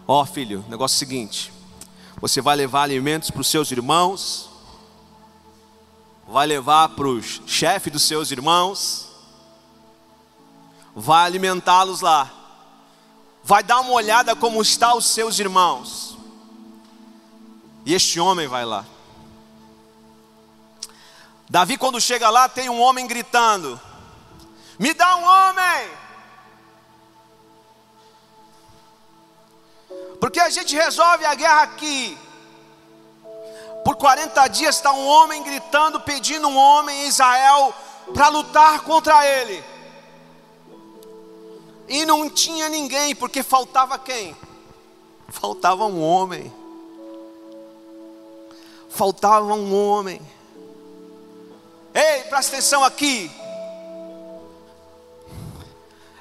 Ó 0.08 0.22
oh, 0.22 0.26
filho, 0.26 0.66
negócio 0.68 0.98
seguinte: 0.98 1.54
você 2.20 2.42
vai 2.42 2.56
levar 2.56 2.84
alimentos 2.84 3.30
para 3.30 3.42
os 3.42 3.48
seus 3.48 3.72
irmãos, 3.72 4.50
vai 6.28 6.48
levar 6.48 6.90
para 6.90 7.08
os 7.08 7.42
chefes 7.46 7.94
dos 7.94 8.04
seus 8.04 8.32
irmãos, 8.32 9.10
vai 10.96 11.26
alimentá-los 11.26 12.02
lá, 12.02 12.32
vai 13.44 13.62
dar 13.62 13.82
uma 13.82 13.94
olhada 13.94 14.36
como 14.36 14.62
estão 14.62 14.98
os 14.98 15.06
seus 15.06 15.38
irmãos. 15.38 16.18
E 17.86 17.94
este 17.94 18.20
homem 18.20 18.48
vai 18.48 18.66
lá. 18.66 18.86
Davi, 21.52 21.78
quando 21.78 22.00
chega 22.00 22.30
lá, 22.30 22.48
tem 22.48 22.70
um 22.70 22.80
homem 22.80 23.06
gritando: 23.06 23.78
Me 24.80 24.94
dá 24.94 25.18
um 25.18 25.26
homem! 25.26 25.90
Porque 30.18 30.40
a 30.40 30.50
gente 30.50 30.74
resolve 30.74 31.26
a 31.26 31.36
guerra 31.36 31.64
aqui. 31.64 32.18
Por 33.84 33.98
40 33.98 34.48
dias 34.48 34.78
está 34.78 34.94
um 34.94 35.06
homem 35.06 35.44
gritando, 35.44 36.00
pedindo 36.00 36.48
um 36.48 36.56
homem 36.56 37.04
em 37.04 37.08
Israel 37.10 37.74
para 38.14 38.30
lutar 38.30 38.80
contra 38.84 39.28
ele. 39.28 39.62
E 41.90 42.06
não 42.06 42.30
tinha 42.30 42.70
ninguém, 42.70 43.14
porque 43.14 43.44
faltava 43.44 44.00
quem? 44.00 44.38
Faltava 45.28 45.86
um 45.86 46.02
homem. 46.02 46.50
Faltava 48.90 49.54
um 49.54 49.76
homem. 49.76 50.22
Ei, 51.94 52.24
presta 52.24 52.56
atenção 52.56 52.84
aqui. 52.84 53.30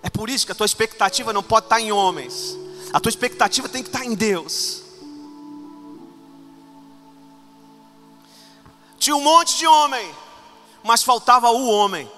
É 0.03 0.11
por 0.11 0.29
isso 0.29 0.47
que 0.47 0.53
a 0.53 0.55
tua 0.55 0.67
expectativa 0.67 1.33
não 1.33 1.43
pode 1.43 1.67
estar 1.67 1.81
em 1.81 1.93
homens. 1.93 2.57
A 2.93 2.99
tua 2.99 3.11
expectativa 3.11 3.69
tem 3.69 3.83
que 3.83 3.89
estar 3.89 4.05
em 4.05 4.15
Deus. 4.15 4.83
Tinha 8.99 9.17
um 9.17 9.23
monte 9.23 9.57
de 9.57 9.67
homem, 9.67 10.15
mas 10.83 11.03
faltava 11.03 11.51
o 11.51 11.69
homem. 11.69 12.11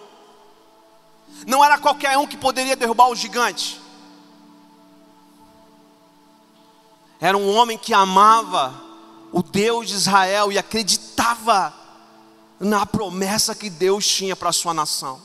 Não 1.47 1.65
era 1.65 1.79
qualquer 1.79 2.17
um 2.19 2.27
que 2.27 2.37
poderia 2.37 2.77
derrubar 2.77 3.09
o 3.09 3.17
gigante. 3.17 3.81
Era 7.21 7.37
um 7.37 7.55
homem 7.55 7.79
que 7.79 7.95
amava 7.95 8.75
o 9.31 9.43
Deus 9.43 9.89
de 9.89 9.95
Israel 9.95 10.51
e 10.51 10.59
acreditava 10.59 11.82
na 12.63 12.87
promessa 12.87 13.55
que 13.55 13.69
Deus 13.69 14.07
tinha 14.07 14.37
para 14.37 14.51
a 14.51 14.53
sua 14.53 14.73
nação, 14.73 15.21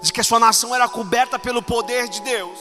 de 0.00 0.10
que 0.10 0.20
a 0.20 0.24
sua 0.24 0.40
nação 0.40 0.74
era 0.74 0.88
coberta 0.88 1.38
pelo 1.38 1.62
poder 1.62 2.08
de 2.08 2.22
Deus. 2.22 2.58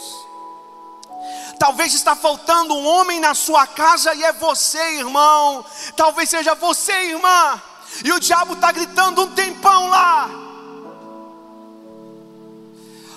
Talvez 1.57 1.93
está 1.93 2.15
faltando 2.15 2.75
um 2.75 2.85
homem 2.85 3.21
na 3.21 3.33
sua 3.33 3.65
casa 3.65 4.13
e 4.13 4.23
é 4.23 4.33
você, 4.33 4.97
irmão. 4.97 5.65
Talvez 5.95 6.29
seja 6.29 6.53
você, 6.53 6.91
irmã. 6.91 7.61
E 8.03 8.11
o 8.11 8.19
diabo 8.19 8.53
está 8.53 8.73
gritando 8.73 9.21
um 9.21 9.31
tempão 9.31 9.89
lá. 9.89 10.29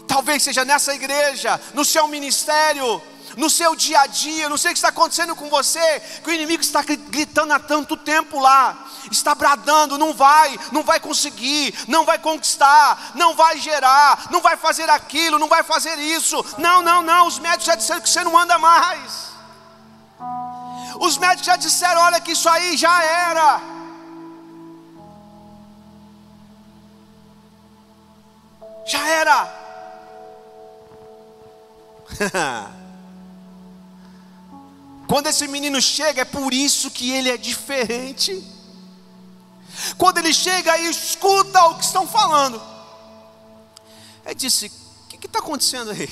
Talvez 0.07 0.43
seja 0.45 0.65
nessa 0.65 0.95
igreja, 0.95 1.61
no 1.75 1.85
seu 1.85 2.07
ministério, 2.07 3.03
no 3.39 3.49
seu 3.49 3.75
dia 3.75 4.01
a 4.01 4.07
dia, 4.07 4.51
não 4.51 4.59
sei 4.59 4.73
o 4.73 4.75
que 4.75 4.79
está 4.79 4.89
acontecendo 4.89 5.35
com 5.35 5.49
você, 5.49 6.01
que 6.23 6.31
o 6.31 6.35
inimigo 6.35 6.61
está 6.61 6.83
gritando 6.83 7.55
há 7.55 7.59
tanto 7.59 7.97
tempo 7.97 8.39
lá 8.39 8.87
está 9.11 9.35
bradando, 9.35 9.99
não 9.99 10.13
vai, 10.13 10.59
não 10.73 10.83
vai 10.83 11.01
conseguir, 11.01 11.75
não 11.87 12.05
vai 12.05 12.19
conquistar, 12.19 13.13
não 13.15 13.35
vai 13.35 13.59
gerar, 13.59 14.27
não 14.31 14.41
vai 14.41 14.57
fazer 14.57 14.89
aquilo, 14.91 15.39
não 15.39 15.49
vai 15.49 15.63
fazer 15.63 15.99
isso. 15.99 16.45
Não, 16.59 16.83
não, 16.83 17.03
não, 17.03 17.27
os 17.27 17.39
médicos 17.39 17.67
já 17.67 17.75
disseram 17.75 18.01
que 18.01 18.11
você 18.11 18.25
não 18.25 18.37
anda 18.37 18.59
mais. 18.59 19.29
Os 21.01 21.17
médicos 21.17 21.47
já 21.47 21.57
disseram, 21.57 22.01
olha 22.03 22.21
que 22.21 22.33
isso 22.33 22.49
aí 22.49 22.77
já 22.77 23.03
era. 23.03 23.61
Já 28.87 29.07
era. 29.07 29.59
Quando 35.09 35.27
esse 35.29 35.49
menino 35.49 35.81
chega, 35.81 36.21
é 36.21 36.25
por 36.27 36.53
isso 36.53 36.91
que 36.91 37.11
ele 37.11 37.31
é 37.31 37.39
diferente. 37.39 38.45
Quando 39.97 40.19
ele 40.19 40.35
chega 40.35 40.77
e 40.77 40.91
escuta 40.91 41.65
o 41.69 41.77
que 41.77 41.85
estão 41.85 42.07
falando, 42.07 42.61
ele 44.27 44.35
disse: 44.35 44.67
O 44.67 45.09
que 45.09 45.27
está 45.27 45.39
acontecendo 45.39 45.93
aí? 45.93 46.11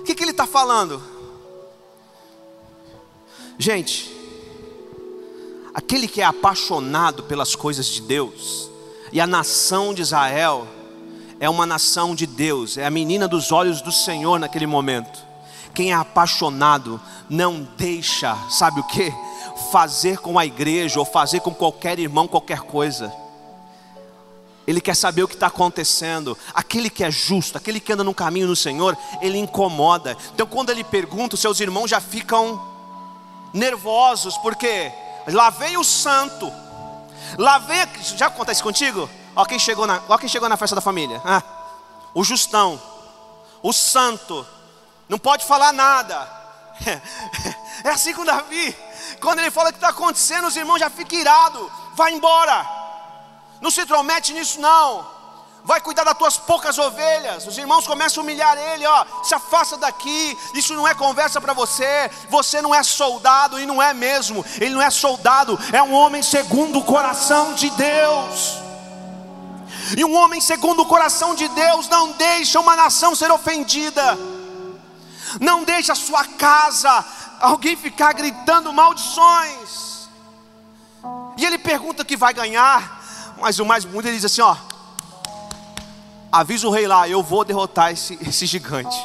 O 0.00 0.04
que, 0.04 0.14
que 0.14 0.24
ele 0.24 0.30
está 0.30 0.46
falando? 0.46 1.02
Gente, 3.58 4.10
aquele 5.74 6.08
que 6.08 6.22
é 6.22 6.24
apaixonado 6.24 7.24
pelas 7.24 7.54
coisas 7.54 7.86
de 7.86 8.00
Deus, 8.00 8.70
e 9.12 9.20
a 9.20 9.26
nação 9.26 9.92
de 9.92 10.00
Israel 10.00 10.66
é 11.38 11.48
uma 11.50 11.66
nação 11.66 12.14
de 12.14 12.26
Deus, 12.26 12.78
é 12.78 12.86
a 12.86 12.90
menina 12.90 13.28
dos 13.28 13.52
olhos 13.52 13.82
do 13.82 13.92
Senhor 13.92 14.40
naquele 14.40 14.66
momento. 14.66 15.31
Quem 15.74 15.92
é 15.92 15.94
apaixonado 15.94 17.00
não 17.28 17.66
deixa, 17.76 18.36
sabe 18.50 18.80
o 18.80 18.84
que? 18.84 19.12
Fazer 19.70 20.18
com 20.18 20.38
a 20.38 20.44
igreja 20.44 20.98
ou 20.98 21.04
fazer 21.04 21.40
com 21.40 21.54
qualquer 21.54 21.98
irmão 21.98 22.28
qualquer 22.28 22.60
coisa. 22.60 23.12
Ele 24.66 24.80
quer 24.80 24.94
saber 24.94 25.22
o 25.22 25.28
que 25.28 25.34
está 25.34 25.48
acontecendo. 25.48 26.38
Aquele 26.54 26.88
que 26.88 27.02
é 27.02 27.10
justo, 27.10 27.58
aquele 27.58 27.80
que 27.80 27.92
anda 27.92 28.04
no 28.04 28.14
caminho 28.14 28.46
do 28.46 28.54
Senhor, 28.54 28.96
ele 29.20 29.38
incomoda. 29.38 30.16
Então, 30.34 30.46
quando 30.46 30.70
ele 30.70 30.84
pergunta, 30.84 31.36
seus 31.36 31.58
irmãos 31.58 31.88
já 31.88 32.00
ficam 32.00 32.60
nervosos, 33.52 34.36
porque 34.38 34.92
lá 35.28 35.50
vem 35.50 35.76
o 35.76 35.84
santo, 35.84 36.50
lá 37.38 37.58
vem. 37.58 37.86
Já 38.16 38.26
acontece 38.26 38.62
contigo? 38.62 39.08
Ó, 39.34 39.44
quem 39.44 39.58
chegou 39.58 39.86
na, 39.86 40.00
ó, 40.08 40.16
quem 40.16 40.28
chegou 40.28 40.48
na 40.48 40.56
festa 40.56 40.76
da 40.76 40.80
família: 40.80 41.20
ah, 41.24 41.42
o 42.14 42.22
justão, 42.22 42.80
o 43.62 43.72
santo, 43.72 44.46
não 45.12 45.18
pode 45.18 45.44
falar 45.44 45.72
nada. 45.72 46.26
É 47.84 47.90
assim 47.90 48.14
com 48.14 48.24
Davi. 48.24 48.76
Quando 49.20 49.40
ele 49.40 49.50
fala 49.50 49.70
o 49.70 49.72
que 49.72 49.78
está 49.78 49.88
acontecendo, 49.88 50.46
os 50.46 50.54
irmãos 50.54 50.78
já 50.78 50.88
ficam 50.88 51.18
irados. 51.18 51.68
Vai 51.94 52.12
embora. 52.12 52.64
Não 53.60 53.72
se 53.72 53.80
intromete 53.80 54.32
nisso, 54.32 54.60
não. 54.60 55.04
Vai 55.64 55.80
cuidar 55.80 56.04
das 56.04 56.16
tuas 56.16 56.38
poucas 56.38 56.78
ovelhas. 56.78 57.44
Os 57.44 57.58
irmãos 57.58 57.84
começam 57.84 58.20
a 58.20 58.24
humilhar 58.24 58.56
ele, 58.56 58.86
ó. 58.86 59.04
Se 59.24 59.34
afasta 59.34 59.76
daqui. 59.76 60.38
Isso 60.54 60.74
não 60.74 60.86
é 60.86 60.94
conversa 60.94 61.40
para 61.40 61.52
você. 61.52 62.08
Você 62.28 62.62
não 62.62 62.72
é 62.72 62.84
soldado 62.84 63.58
e 63.58 63.66
não 63.66 63.82
é 63.82 63.92
mesmo. 63.92 64.46
Ele 64.60 64.74
não 64.74 64.82
é 64.82 64.90
soldado, 64.90 65.58
é 65.72 65.82
um 65.82 65.92
homem 65.92 66.22
segundo 66.22 66.78
o 66.78 66.84
coração 66.84 67.52
de 67.54 67.68
Deus. 67.70 68.58
E 69.96 70.04
um 70.04 70.14
homem 70.14 70.40
segundo 70.40 70.82
o 70.82 70.86
coração 70.86 71.34
de 71.34 71.48
Deus 71.48 71.88
não 71.88 72.12
deixa 72.12 72.60
uma 72.60 72.76
nação 72.76 73.16
ser 73.16 73.32
ofendida. 73.32 74.31
Não 75.40 75.64
deixa 75.64 75.92
a 75.92 75.96
sua 75.96 76.24
casa 76.24 77.04
alguém 77.40 77.76
ficar 77.76 78.12
gritando 78.12 78.72
maldições. 78.72 80.08
E 81.36 81.44
ele 81.44 81.58
pergunta 81.58 82.04
que 82.04 82.16
vai 82.16 82.32
ganhar, 82.32 83.34
mas 83.40 83.58
o 83.58 83.66
mais 83.66 83.84
bonito 83.84 84.06
ele 84.06 84.16
diz 84.16 84.24
assim: 84.24 84.40
ó, 84.40 84.56
avisa 86.30 86.66
o 86.68 86.70
rei 86.70 86.86
lá, 86.86 87.08
eu 87.08 87.22
vou 87.22 87.44
derrotar 87.44 87.92
esse, 87.92 88.18
esse 88.26 88.46
gigante. 88.46 88.96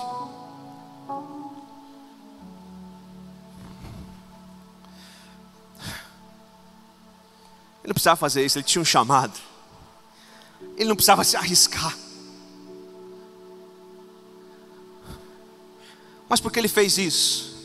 Ele 7.83 7.91
não 7.91 7.93
precisava 7.93 8.17
fazer 8.17 8.45
isso, 8.45 8.57
ele 8.57 8.65
tinha 8.65 8.81
um 8.81 8.85
chamado. 8.85 9.33
Ele 10.75 10.89
não 10.89 10.95
precisava 10.95 11.23
se 11.23 11.37
arriscar. 11.37 11.95
Mas 16.37 16.41
por 16.43 16.51
que 16.51 16.59
ele 16.59 16.67
fez 16.67 16.99
isso? 16.99 17.55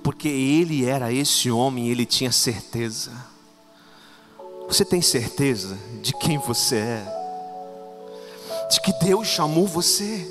Porque 0.00 0.28
ele 0.28 0.84
era 0.84 1.12
esse 1.12 1.50
homem, 1.50 1.88
ele 1.88 2.06
tinha 2.06 2.30
certeza. 2.30 3.10
Você 4.68 4.84
tem 4.84 5.02
certeza 5.02 5.76
de 6.00 6.12
quem 6.12 6.38
você 6.38 6.76
é? 6.76 7.04
De 8.70 8.80
que 8.80 8.92
Deus 9.04 9.26
chamou 9.26 9.66
você? 9.66 10.30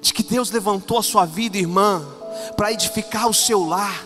De 0.00 0.14
que 0.14 0.22
Deus 0.22 0.50
levantou 0.50 0.96
a 0.96 1.02
sua 1.02 1.26
vida, 1.26 1.58
irmã, 1.58 2.02
para 2.56 2.72
edificar 2.72 3.28
o 3.28 3.34
seu 3.34 3.66
lar? 3.66 4.02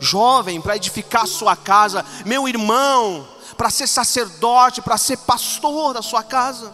Jovem, 0.00 0.62
para 0.62 0.76
edificar 0.76 1.24
a 1.24 1.26
sua 1.26 1.54
casa, 1.54 2.02
meu 2.24 2.48
irmão, 2.48 3.28
para 3.54 3.68
ser 3.68 3.86
sacerdote, 3.86 4.80
para 4.80 4.96
ser 4.96 5.18
pastor 5.18 5.92
da 5.92 6.00
sua 6.00 6.22
casa. 6.22 6.72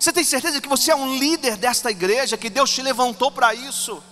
Você 0.00 0.14
tem 0.14 0.24
certeza 0.24 0.62
que 0.62 0.68
você 0.68 0.90
é 0.90 0.96
um 0.96 1.18
líder 1.18 1.58
desta 1.58 1.90
igreja, 1.90 2.38
que 2.38 2.48
Deus 2.48 2.70
te 2.70 2.80
levantou 2.80 3.30
para 3.30 3.54
isso? 3.54 4.02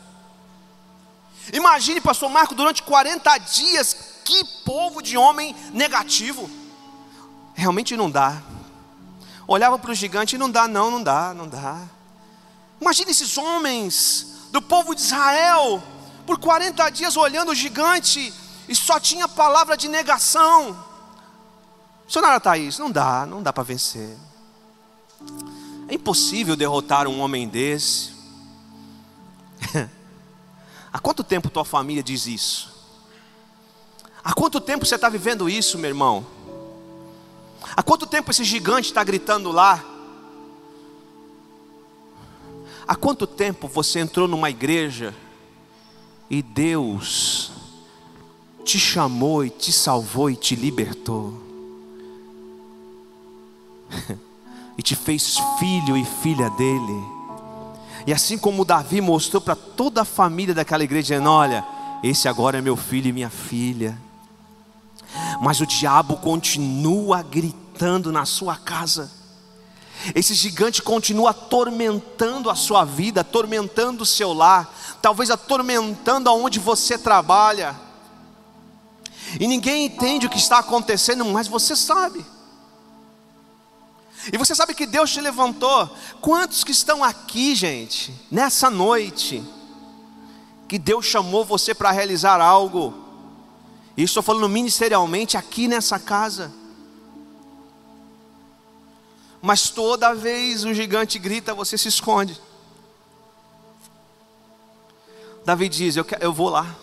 Imagine, 1.50 1.98
pastor 1.98 2.28
Marco, 2.28 2.54
durante 2.54 2.82
40 2.82 3.38
dias, 3.38 3.96
que 4.22 4.44
povo 4.66 5.00
de 5.00 5.16
homem 5.16 5.56
negativo. 5.72 6.50
Realmente 7.54 7.96
não 7.96 8.10
dá. 8.10 8.42
Olhava 9.46 9.78
para 9.78 9.90
o 9.90 9.94
gigante 9.94 10.36
e 10.36 10.38
não 10.38 10.50
dá, 10.50 10.68
não, 10.68 10.90
não 10.90 11.02
dá, 11.02 11.32
não 11.32 11.48
dá. 11.48 11.80
Imagine 12.78 13.10
esses 13.10 13.38
homens 13.38 14.26
do 14.52 14.60
povo 14.60 14.94
de 14.94 15.00
Israel, 15.00 15.82
por 16.26 16.38
40 16.38 16.90
dias 16.90 17.16
olhando 17.16 17.52
o 17.52 17.54
gigante 17.54 18.30
e 18.68 18.74
só 18.74 19.00
tinha 19.00 19.26
palavra 19.26 19.74
de 19.74 19.88
negação. 19.88 20.84
Senhora 22.06 22.38
Thaís, 22.38 22.78
não 22.78 22.90
dá, 22.90 23.24
não 23.24 23.42
dá 23.42 23.54
para 23.54 23.62
vencer. 23.62 24.18
É 25.88 25.94
impossível 25.94 26.54
derrotar 26.54 27.08
um 27.08 27.20
homem 27.20 27.48
desse. 27.48 28.10
Há 30.92 30.98
quanto 30.98 31.24
tempo 31.24 31.48
tua 31.48 31.64
família 31.64 32.02
diz 32.02 32.26
isso? 32.26 32.76
Há 34.22 34.34
quanto 34.34 34.60
tempo 34.60 34.84
você 34.84 34.96
está 34.96 35.08
vivendo 35.08 35.48
isso, 35.48 35.78
meu 35.78 35.88
irmão? 35.88 36.26
Há 37.74 37.82
quanto 37.82 38.06
tempo 38.06 38.30
esse 38.30 38.44
gigante 38.44 38.88
está 38.88 39.02
gritando 39.02 39.50
lá? 39.50 39.82
Há 42.86 42.94
quanto 42.94 43.26
tempo 43.26 43.66
você 43.66 44.00
entrou 44.00 44.28
numa 44.28 44.50
igreja 44.50 45.14
e 46.28 46.42
Deus 46.42 47.50
te 48.62 48.78
chamou 48.78 49.42
e 49.42 49.48
te 49.50 49.72
salvou 49.72 50.30
e 50.30 50.36
te 50.36 50.54
libertou? 50.54 51.32
e 54.78 54.82
te 54.82 54.94
fez 54.94 55.36
filho 55.58 55.96
e 55.96 56.04
filha 56.04 56.48
dele. 56.50 57.04
E 58.06 58.12
assim 58.12 58.38
como 58.38 58.64
Davi 58.64 59.00
mostrou 59.00 59.42
para 59.42 59.56
toda 59.56 60.02
a 60.02 60.04
família 60.04 60.54
daquela 60.54 60.84
igreja, 60.84 61.14
dizendo: 61.14 61.28
Olha, 61.28 61.66
esse 62.02 62.28
agora 62.28 62.58
é 62.58 62.62
meu 62.62 62.76
filho 62.76 63.08
e 63.08 63.12
minha 63.12 63.28
filha. 63.28 63.98
Mas 65.42 65.60
o 65.60 65.66
diabo 65.66 66.16
continua 66.18 67.22
gritando 67.22 68.12
na 68.12 68.24
sua 68.24 68.56
casa. 68.56 69.10
Esse 70.14 70.32
gigante 70.32 70.80
continua 70.80 71.30
atormentando 71.30 72.48
a 72.48 72.54
sua 72.54 72.84
vida, 72.84 73.22
atormentando 73.22 74.04
o 74.04 74.06
seu 74.06 74.32
lar, 74.32 74.72
talvez 75.02 75.28
atormentando 75.28 76.30
aonde 76.30 76.60
você 76.60 76.96
trabalha. 76.96 77.74
E 79.40 79.46
ninguém 79.46 79.86
entende 79.86 80.26
o 80.26 80.30
que 80.30 80.38
está 80.38 80.58
acontecendo, 80.60 81.24
mas 81.24 81.48
você 81.48 81.74
sabe. 81.74 82.24
E 84.32 84.36
você 84.36 84.54
sabe 84.54 84.74
que 84.74 84.86
Deus 84.86 85.10
te 85.10 85.20
levantou. 85.20 85.88
Quantos 86.20 86.62
que 86.64 86.72
estão 86.72 87.02
aqui, 87.02 87.54
gente, 87.54 88.14
nessa 88.30 88.68
noite, 88.68 89.42
que 90.66 90.78
Deus 90.78 91.06
chamou 91.06 91.44
você 91.44 91.74
para 91.74 91.90
realizar 91.90 92.40
algo? 92.40 92.94
E 93.96 94.02
estou 94.02 94.22
falando 94.22 94.48
ministerialmente 94.48 95.36
aqui 95.36 95.66
nessa 95.66 95.98
casa. 95.98 96.52
Mas 99.40 99.70
toda 99.70 100.14
vez 100.14 100.64
o 100.64 100.74
gigante 100.74 101.18
grita, 101.18 101.54
você 101.54 101.78
se 101.78 101.88
esconde. 101.88 102.40
Davi 105.44 105.68
diz: 105.68 105.96
Eu, 105.96 106.06
eu 106.20 106.32
vou 106.32 106.50
lá. 106.50 106.76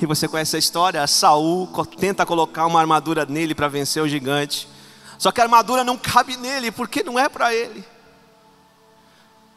E 0.00 0.06
você 0.06 0.26
conhece 0.26 0.56
a 0.56 0.58
história? 0.58 1.06
Saul 1.06 1.68
tenta 1.98 2.26
colocar 2.26 2.66
uma 2.66 2.80
armadura 2.80 3.24
nele 3.24 3.54
para 3.54 3.68
vencer 3.68 4.02
o 4.02 4.08
gigante. 4.08 4.68
Só 5.18 5.32
que 5.32 5.40
a 5.40 5.44
armadura 5.44 5.84
não 5.84 5.96
cabe 5.96 6.36
nele, 6.36 6.70
porque 6.70 7.02
não 7.02 7.18
é 7.18 7.28
para 7.28 7.54
ele. 7.54 7.84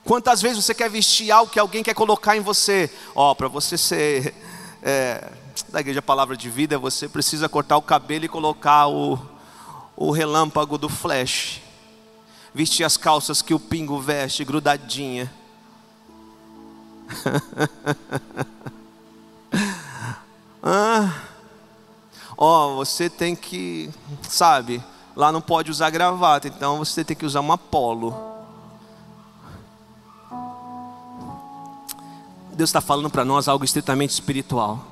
Quantas 0.03 0.41
vezes 0.41 0.63
você 0.63 0.73
quer 0.73 0.89
vestir 0.89 1.31
algo 1.31 1.51
que 1.51 1.59
alguém 1.59 1.83
quer 1.83 1.93
colocar 1.93 2.37
em 2.37 2.39
você? 2.39 2.89
Ó, 3.13 3.31
oh, 3.31 3.35
para 3.35 3.49
você 3.49 3.77
ser 3.77 4.33
é, 4.81 5.29
da 5.69 5.81
igreja 5.81 6.01
Palavra 6.01 6.37
de 6.37 6.49
Vida, 6.49 6.79
você 6.79 7.09
precisa 7.09 7.49
cortar 7.49 7.75
o 7.75 7.81
cabelo 7.81 8.23
e 8.23 8.29
colocar 8.29 8.87
o, 8.87 9.19
o 9.97 10.11
relâmpago 10.11 10.77
do 10.77 10.87
flash. 10.87 11.59
Vestir 12.53 12.85
as 12.85 12.95
calças 12.95 13.41
que 13.41 13.53
o 13.53 13.59
pingo 13.59 13.99
veste, 13.99 14.45
grudadinha. 14.45 15.29
ah, 20.63 21.13
ó, 22.37 22.75
você 22.75 23.09
tem 23.09 23.35
que, 23.35 23.89
sabe, 24.29 24.81
Lá 25.17 25.31
não 25.31 25.41
pode 25.41 25.71
usar 25.71 25.89
gravata, 25.89 26.47
então 26.47 26.77
você 26.77 27.03
tem 27.03 27.17
que 27.17 27.25
usar 27.25 27.39
uma 27.39 27.57
polo. 27.57 28.15
Deus 32.53 32.69
está 32.69 32.79
falando 32.79 33.09
para 33.09 33.25
nós 33.25 33.47
algo 33.47 33.65
estritamente 33.65 34.13
espiritual. 34.13 34.85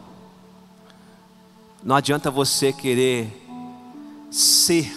Não 1.84 1.96
adianta 1.96 2.32
você 2.32 2.74
querer 2.74 3.40
ser 4.32 4.92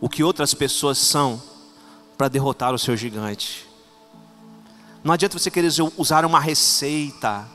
o 0.00 0.08
que 0.08 0.24
outras 0.24 0.54
pessoas 0.54 0.96
são 0.96 1.42
para 2.16 2.28
derrotar 2.28 2.72
o 2.72 2.78
seu 2.78 2.96
gigante. 2.96 3.68
Não 5.04 5.12
adianta 5.12 5.38
você 5.38 5.50
querer 5.50 5.70
usar 5.98 6.24
uma 6.24 6.40
receita, 6.40 7.46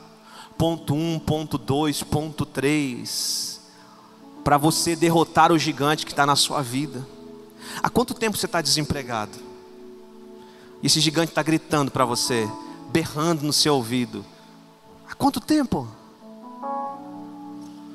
ponto 0.56 0.94
1, 0.94 1.14
um, 1.14 1.18
ponto 1.18 1.58
2, 1.58 2.04
ponto 2.04 2.46
3, 2.46 3.59
para 4.44 4.56
você 4.56 4.96
derrotar 4.96 5.52
o 5.52 5.58
gigante 5.58 6.04
que 6.04 6.12
está 6.12 6.24
na 6.24 6.36
sua 6.36 6.62
vida. 6.62 7.06
Há 7.82 7.88
quanto 7.88 8.14
tempo 8.14 8.36
você 8.36 8.46
está 8.46 8.60
desempregado? 8.60 9.38
E 10.82 10.86
esse 10.86 11.00
gigante 11.00 11.30
está 11.30 11.42
gritando 11.42 11.90
para 11.90 12.04
você, 12.04 12.48
berrando 12.90 13.42
no 13.42 13.52
seu 13.52 13.74
ouvido. 13.74 14.24
Há 15.08 15.14
quanto 15.14 15.40
tempo? 15.40 15.86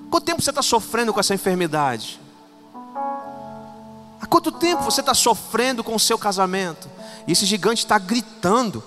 Quanto 0.09 0.23
tempo 0.23 0.41
você 0.41 0.51
está 0.51 0.61
sofrendo 0.61 1.13
com 1.13 1.19
essa 1.19 1.33
enfermidade? 1.33 2.19
Há 4.21 4.25
quanto 4.27 4.51
tempo 4.51 4.83
você 4.83 5.01
está 5.01 5.13
sofrendo 5.13 5.83
com 5.83 5.95
o 5.95 5.99
seu 5.99 6.17
casamento? 6.17 6.89
E 7.27 7.31
esse 7.31 7.45
gigante 7.45 7.83
está 7.83 7.97
gritando. 7.97 8.83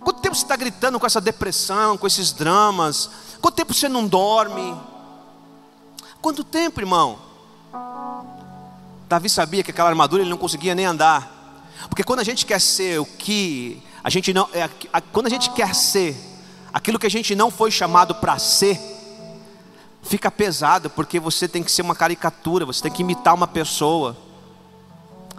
Quanto 0.00 0.20
tempo 0.20 0.34
você 0.34 0.42
está 0.44 0.56
gritando 0.56 0.98
com 0.98 1.06
essa 1.06 1.20
depressão, 1.20 1.96
com 1.96 2.06
esses 2.06 2.32
dramas? 2.32 3.10
Quanto 3.40 3.54
tempo 3.54 3.72
você 3.72 3.88
não 3.88 4.06
dorme? 4.06 4.76
Quanto 6.22 6.44
tempo, 6.44 6.80
irmão? 6.80 7.18
Davi 9.08 9.28
sabia 9.28 9.64
que 9.64 9.72
aquela 9.72 9.88
armadura 9.88 10.22
ele 10.22 10.30
não 10.30 10.38
conseguia 10.38 10.72
nem 10.72 10.86
andar. 10.86 11.64
Porque 11.88 12.04
quando 12.04 12.20
a 12.20 12.24
gente 12.24 12.46
quer 12.46 12.60
ser 12.60 13.00
o 13.00 13.04
que 13.04 13.82
a 14.04 14.08
gente 14.08 14.32
não 14.32 14.48
é, 14.52 14.70
quando 15.12 15.26
a 15.26 15.28
gente 15.28 15.50
quer 15.50 15.74
ser 15.74 16.16
aquilo 16.72 16.96
que 16.96 17.08
a 17.08 17.10
gente 17.10 17.34
não 17.34 17.50
foi 17.50 17.72
chamado 17.72 18.14
para 18.14 18.38
ser, 18.38 18.80
fica 20.00 20.30
pesado, 20.30 20.88
porque 20.88 21.18
você 21.18 21.48
tem 21.48 21.60
que 21.60 21.72
ser 21.72 21.82
uma 21.82 21.96
caricatura, 21.96 22.64
você 22.64 22.82
tem 22.82 22.92
que 22.92 23.02
imitar 23.02 23.34
uma 23.34 23.48
pessoa. 23.48 24.16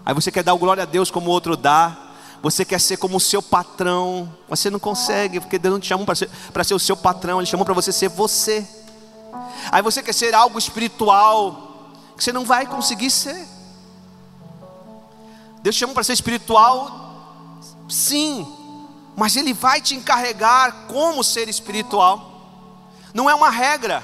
Aí 0.05 0.13
você 0.13 0.33
quer 0.33 0.43
dar 0.43 0.53
glória 0.55 0.83
a 0.83 0.85
Deus 0.85 1.09
como 1.09 1.29
o 1.29 1.33
outro 1.33 1.55
dá. 1.55 1.97
Você 2.41 2.65
quer 2.65 2.81
ser 2.81 2.97
como 2.97 3.15
o 3.15 3.21
seu 3.21 3.41
patrão, 3.41 4.29
você 4.49 4.69
não 4.69 4.79
consegue, 4.79 5.39
porque 5.39 5.57
Deus 5.57 5.71
não 5.71 5.79
te 5.79 5.87
chamou 5.87 6.05
para 6.05 6.13
ser, 6.13 6.29
ser 6.65 6.73
o 6.73 6.79
seu 6.79 6.97
patrão, 6.97 7.39
Ele 7.39 7.45
chamou 7.45 7.65
para 7.65 7.73
você 7.73 7.89
ser 7.89 8.09
você. 8.09 8.82
Aí 9.71 9.81
você 9.81 10.01
quer 10.01 10.13
ser 10.13 10.33
algo 10.33 10.57
espiritual, 10.59 11.91
que 12.15 12.23
você 12.23 12.31
não 12.31 12.45
vai 12.45 12.65
conseguir 12.65 13.09
ser. 13.09 13.47
Deus 15.61 15.75
te 15.75 15.79
chamou 15.79 15.93
para 15.93 16.03
ser 16.03 16.13
espiritual, 16.13 17.59
sim, 17.89 18.45
mas 19.15 19.35
Ele 19.35 19.53
vai 19.53 19.81
te 19.81 19.95
encarregar 19.95 20.87
como 20.87 21.23
ser 21.23 21.47
espiritual, 21.47 22.31
não 23.13 23.29
é 23.29 23.35
uma 23.35 23.49
regra. 23.49 24.03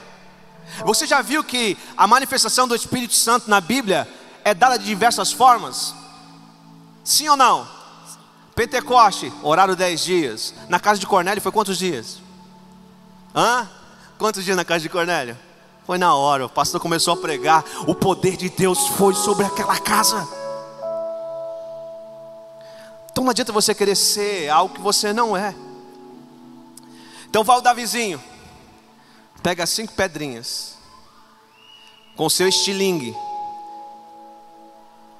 Você 0.85 1.05
já 1.05 1.21
viu 1.21 1.43
que 1.43 1.77
a 1.97 2.07
manifestação 2.07 2.67
do 2.67 2.75
Espírito 2.75 3.13
Santo 3.13 3.49
na 3.49 3.59
Bíblia 3.59 4.07
é 4.43 4.53
dada 4.53 4.77
de 4.77 4.85
diversas 4.85 5.31
formas? 5.31 5.93
Sim 7.03 7.27
ou 7.27 7.35
não? 7.35 7.67
Pentecoste, 8.55 9.33
horário 9.41 9.75
10 9.75 10.01
dias. 10.01 10.53
Na 10.67 10.79
casa 10.79 10.99
de 10.99 11.07
Cornélio 11.07 11.41
foi 11.41 11.51
quantos 11.51 11.77
dias? 11.77 12.19
Hã? 13.35 13.67
Quantos 14.19 14.43
dias 14.43 14.57
na 14.57 14.65
casa 14.65 14.81
de 14.81 14.89
Cornélio? 14.89 15.37
Foi 15.85 15.97
na 15.97 16.13
hora, 16.13 16.45
o 16.45 16.49
pastor 16.49 16.81
começou 16.81 17.13
a 17.13 17.17
pregar, 17.17 17.63
o 17.87 17.95
poder 17.95 18.35
de 18.35 18.49
Deus 18.49 18.77
foi 18.89 19.15
sobre 19.15 19.45
aquela 19.45 19.79
casa. 19.79 20.27
Então 23.09 23.23
não 23.23 23.31
adianta 23.31 23.53
você 23.53 23.73
querer 23.73 23.95
ser 23.95 24.49
algo 24.49 24.75
que 24.75 24.81
você 24.81 25.13
não 25.13 25.37
é. 25.37 25.55
Então 27.29 27.45
vai 27.45 27.57
o 27.57 27.61
Davizinho, 27.61 28.21
pega 29.41 29.65
cinco 29.65 29.93
pedrinhas, 29.93 30.75
com 32.17 32.29
seu 32.29 32.49
estilingue. 32.49 33.15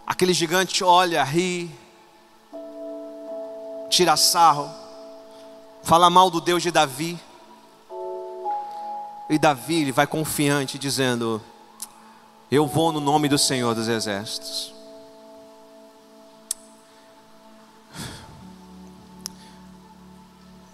Aquele 0.05 0.33
gigante 0.33 0.83
olha, 0.83 1.23
ri, 1.23 1.71
tira 3.89 4.17
sarro, 4.17 4.69
fala 5.83 6.09
mal 6.09 6.29
do 6.29 6.41
Deus 6.41 6.61
de 6.61 6.69
Davi. 6.69 7.17
E 9.29 9.37
Davi 9.37 9.81
ele 9.81 9.91
vai 9.91 10.07
confiante, 10.07 10.79
dizendo: 10.79 11.39
Eu 12.49 12.65
vou 12.65 12.91
no 12.91 12.99
nome 12.99 13.29
do 13.29 13.37
Senhor 13.37 13.75
dos 13.75 13.87
Exércitos. 13.87 14.73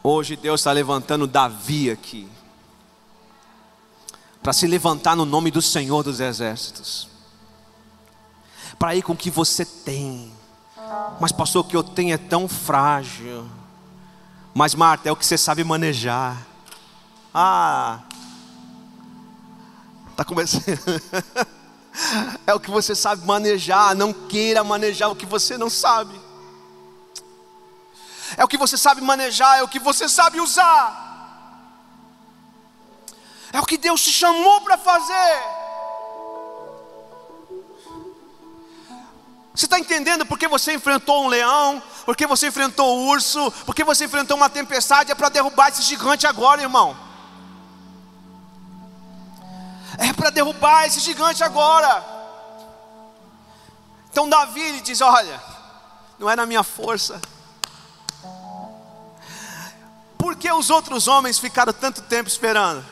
Hoje 0.02 0.36
Deus 0.36 0.62
está 0.62 0.72
levantando 0.72 1.26
Davi 1.26 1.90
aqui, 1.90 2.30
para 4.42 4.54
se 4.54 4.68
levantar 4.68 5.16
no 5.16 5.26
nome 5.26 5.50
do 5.50 5.64
Senhor 5.64 6.04
dos 6.04 6.20
Exércitos, 6.20 7.10
para 8.78 8.96
ir 8.96 9.02
com 9.02 9.14
o 9.14 9.18
que 9.18 9.32
você 9.32 9.66
tem, 9.66 10.32
mas 11.20 11.32
pastor, 11.32 11.66
o 11.66 11.68
que 11.68 11.76
eu 11.76 11.82
tenho 11.82 12.14
é 12.14 12.20
tão 12.20 12.48
frágil, 12.48 13.50
mas 14.54 14.76
Marta, 14.76 15.10
é 15.10 15.12
o 15.12 15.16
que 15.16 15.26
você 15.26 15.40
sabe 15.40 15.64
manejar, 15.64 16.46
ah, 17.34 18.04
está 20.16 20.26
começando, 20.26 20.64
é 22.48 22.54
o 22.54 22.60
que 22.60 22.72
você 22.72 22.96
sabe 22.96 23.26
manejar, 23.26 23.96
não 23.96 24.12
queira 24.12 24.64
manejar 24.64 25.10
o 25.10 25.16
que 25.16 25.26
você 25.26 25.58
não 25.58 25.70
sabe 25.70 26.26
é 28.38 28.44
o 28.44 28.48
que 28.48 28.58
você 28.58 28.78
sabe 28.78 29.02
manejar, 29.02 29.60
é 29.60 29.64
o 29.64 29.68
que 29.68 29.80
você 29.80 30.10
sabe 30.10 30.40
usar, 30.42 31.04
é 33.54 33.60
o 33.60 33.66
que 33.66 33.78
Deus 33.78 34.02
te 34.02 34.12
chamou 34.12 34.62
para 34.62 34.78
fazer. 34.78 35.44
Você 39.54 39.66
está 39.66 39.80
entendendo 39.80 40.26
porque 40.26 40.50
você 40.50 40.74
enfrentou 40.74 41.24
um 41.24 41.28
leão, 41.30 41.82
porque 42.04 42.28
você 42.28 42.48
enfrentou 42.48 42.98
o 42.98 43.08
urso, 43.08 43.52
porque 43.66 43.86
você 43.86 44.04
enfrentou 44.04 44.36
uma 44.36 44.50
tempestade, 44.50 45.12
é 45.12 45.16
para 45.16 45.30
derrubar 45.30 45.70
esse 45.70 45.82
gigante 45.82 46.28
agora, 46.28 46.62
irmão. 46.62 46.98
É 49.98 50.14
para 50.14 50.30
derrubar 50.30 50.86
esse 50.86 51.00
gigante 51.00 51.44
agora. 51.44 52.04
Então 54.10 54.30
Davi 54.30 54.62
ele 54.62 54.82
diz: 54.82 55.02
Olha, 55.02 55.42
não 56.18 56.30
é 56.30 56.36
na 56.36 56.46
minha 56.46 56.64
força, 56.64 57.20
por 60.18 60.36
que 60.36 60.52
os 60.52 60.70
outros 60.70 61.08
homens 61.08 61.38
ficaram 61.38 61.74
tanto 61.74 62.02
tempo 62.02 62.28
esperando? 62.28 62.84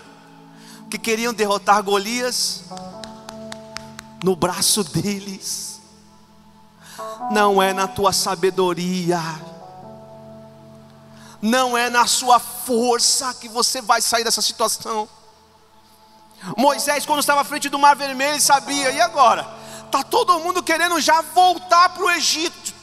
Que 0.89 0.97
queriam 0.97 1.33
derrotar 1.33 1.81
Golias 1.81 2.65
no 4.23 4.35
braço 4.35 4.83
deles. 4.83 5.81
Não 7.31 7.61
é 7.61 7.73
na 7.73 7.87
tua 7.87 8.13
sabedoria, 8.13 9.19
não 11.41 11.77
é 11.77 11.89
na 11.89 12.05
sua 12.05 12.39
força 12.39 13.33
que 13.33 13.49
você 13.49 13.81
vai 13.81 14.01
sair 14.01 14.23
dessa 14.23 14.41
situação. 14.41 15.09
Moisés, 16.57 17.05
quando 17.05 17.19
estava 17.19 17.41
à 17.41 17.43
frente 17.43 17.69
do 17.69 17.79
Mar 17.79 17.95
Vermelho, 17.95 18.33
ele 18.33 18.41
sabia, 18.41 18.91
e 18.91 19.01
agora? 19.01 19.47
Está 19.85 20.03
todo 20.03 20.39
mundo 20.39 20.63
querendo 20.63 20.99
já 20.99 21.21
voltar 21.21 21.89
para 21.89 22.03
o 22.03 22.11
Egito 22.11 22.73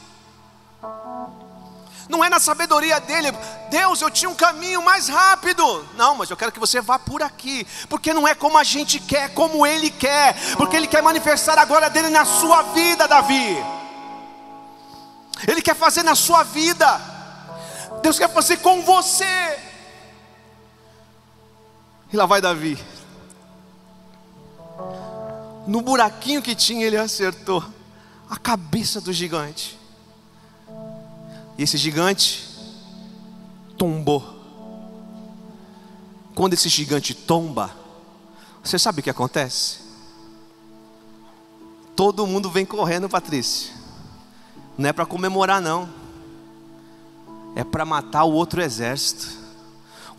não 2.11 2.23
é 2.23 2.29
na 2.29 2.39
sabedoria 2.39 2.99
dele. 2.99 3.31
Deus, 3.69 4.01
eu 4.01 4.11
tinha 4.11 4.29
um 4.29 4.35
caminho 4.35 4.83
mais 4.83 5.07
rápido. 5.07 5.87
Não, 5.95 6.13
mas 6.13 6.29
eu 6.29 6.37
quero 6.37 6.51
que 6.51 6.59
você 6.59 6.81
vá 6.81 6.99
por 6.99 7.23
aqui, 7.23 7.65
porque 7.89 8.13
não 8.13 8.27
é 8.27 8.35
como 8.35 8.57
a 8.57 8.63
gente 8.63 8.99
quer, 8.99 9.33
como 9.33 9.65
ele 9.65 9.89
quer, 9.89 10.35
porque 10.57 10.75
ele 10.75 10.87
quer 10.87 11.01
manifestar 11.01 11.57
a 11.57 11.65
glória 11.65 11.89
dele 11.89 12.09
na 12.09 12.25
sua 12.25 12.61
vida, 12.63 13.07
Davi. 13.07 13.57
Ele 15.47 15.61
quer 15.61 15.75
fazer 15.75 16.03
na 16.03 16.13
sua 16.13 16.43
vida. 16.43 17.01
Deus 18.03 18.19
quer 18.19 18.29
fazer 18.29 18.57
com 18.57 18.83
você. 18.83 19.59
E 22.11 22.17
lá 22.17 22.25
vai 22.25 22.41
Davi. 22.41 22.77
No 25.67 25.81
buraquinho 25.81 26.41
que 26.41 26.55
tinha, 26.55 26.85
ele 26.85 26.97
acertou 26.97 27.63
a 28.29 28.37
cabeça 28.37 28.99
do 29.01 29.11
gigante. 29.11 29.77
E 31.57 31.63
esse 31.63 31.77
gigante 31.77 32.49
tombou. 33.77 34.39
Quando 36.33 36.53
esse 36.53 36.69
gigante 36.69 37.13
tomba, 37.13 37.71
você 38.63 38.79
sabe 38.79 39.01
o 39.01 39.03
que 39.03 39.09
acontece? 39.09 39.79
Todo 41.95 42.25
mundo 42.25 42.49
vem 42.49 42.65
correndo, 42.65 43.09
Patrícia. 43.09 43.73
Não 44.77 44.89
é 44.89 44.93
para 44.93 45.05
comemorar, 45.05 45.61
não. 45.61 45.89
É 47.55 47.63
para 47.63 47.85
matar 47.85 48.23
o 48.23 48.31
outro 48.31 48.61
exército. 48.61 49.27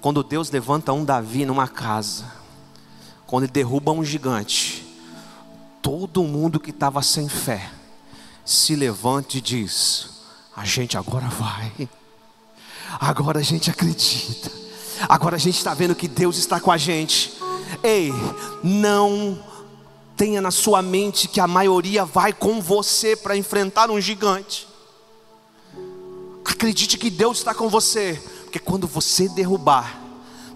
Quando 0.00 0.22
Deus 0.22 0.50
levanta 0.50 0.92
um 0.92 1.04
Davi 1.04 1.44
numa 1.44 1.66
casa, 1.66 2.30
quando 3.26 3.44
ele 3.44 3.52
derruba 3.52 3.92
um 3.92 4.04
gigante, 4.04 4.81
todo 5.82 6.22
mundo 6.22 6.60
que 6.60 6.70
estava 6.70 7.02
sem 7.02 7.28
fé 7.28 7.68
se 8.44 8.76
levanta 8.76 9.36
e 9.36 9.40
diz: 9.40 10.08
a 10.56 10.64
gente 10.64 10.96
agora 10.96 11.26
vai. 11.26 11.88
Agora 13.00 13.40
a 13.40 13.42
gente 13.42 13.70
acredita. 13.70 14.50
Agora 15.08 15.36
a 15.36 15.38
gente 15.38 15.56
está 15.56 15.74
vendo 15.74 15.94
que 15.94 16.06
Deus 16.06 16.38
está 16.38 16.60
com 16.60 16.70
a 16.70 16.78
gente. 16.78 17.32
Ei, 17.82 18.12
não 18.62 19.42
tenha 20.16 20.40
na 20.40 20.50
sua 20.50 20.82
mente 20.82 21.26
que 21.26 21.40
a 21.40 21.46
maioria 21.46 22.04
vai 22.04 22.32
com 22.32 22.60
você 22.60 23.16
para 23.16 23.36
enfrentar 23.36 23.90
um 23.90 24.00
gigante. 24.00 24.68
Acredite 26.44 26.96
que 26.96 27.10
Deus 27.10 27.38
está 27.38 27.52
com 27.54 27.68
você, 27.68 28.22
porque 28.44 28.58
quando 28.58 28.86
você 28.86 29.28
derrubar, 29.28 30.00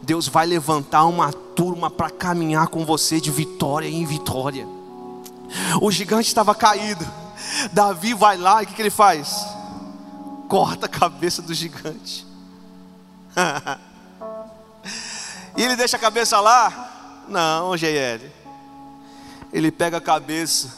Deus 0.03 0.29
vai 0.29 0.47
levantar 0.47 1.05
uma 1.07 1.33
turma 1.33 1.91
para 1.91 2.11
caminhar 2.11 2.69
com 2.69 2.85
você 2.85 3.21
de 3.21 3.31
vitória 3.31 3.89
em 3.89 4.05
vitória. 4.05 4.76
O 5.81 5.91
gigante 5.91 6.29
estava 6.29 6.55
caído. 6.55 7.07
Davi 7.73 8.15
vai 8.15 8.37
lá 8.37 8.63
e 8.63 8.65
o 8.65 8.69
que, 8.69 8.75
que 8.75 8.83
ele 8.83 8.91
faz? 8.91 9.47
Corta 10.49 10.87
a 10.87 10.89
cabeça 10.89 11.43
do 11.43 11.55
gigante. 11.55 12.27
e 15.57 15.63
ele 15.63 15.77
deixa 15.77 15.97
a 15.97 16.01
cabeça 16.01 16.41
lá? 16.41 17.25
Não, 17.29 17.77
GL. 17.77 18.31
Ele 19.53 19.71
pega 19.71 19.99
a 19.99 20.01
cabeça, 20.01 20.73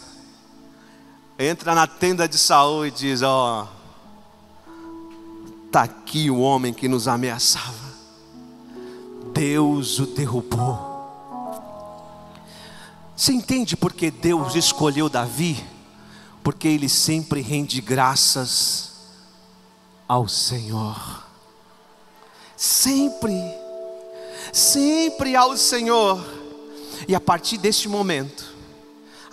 entra 1.38 1.74
na 1.74 1.86
tenda 1.86 2.28
de 2.28 2.38
Saul 2.38 2.86
e 2.86 2.90
diz: 2.90 3.22
Ó, 3.22 3.64
oh, 3.64 3.68
aqui 5.78 6.30
o 6.30 6.40
homem 6.40 6.72
que 6.72 6.88
nos 6.88 7.06
ameaçava. 7.06 7.88
Deus 9.32 9.98
o 9.98 10.06
derrubou. 10.06 10.87
Você 13.18 13.32
entende 13.32 13.76
porque 13.76 14.12
Deus 14.12 14.54
escolheu 14.54 15.08
Davi? 15.08 15.66
Porque 16.40 16.68
ele 16.68 16.88
sempre 16.88 17.40
rende 17.40 17.80
graças 17.80 18.92
ao 20.06 20.28
Senhor. 20.28 21.26
Sempre, 22.56 23.34
sempre 24.52 25.34
ao 25.34 25.56
Senhor. 25.56 26.24
E 27.08 27.14
a 27.16 27.18
partir 27.18 27.58
deste 27.58 27.88
momento, 27.88 28.54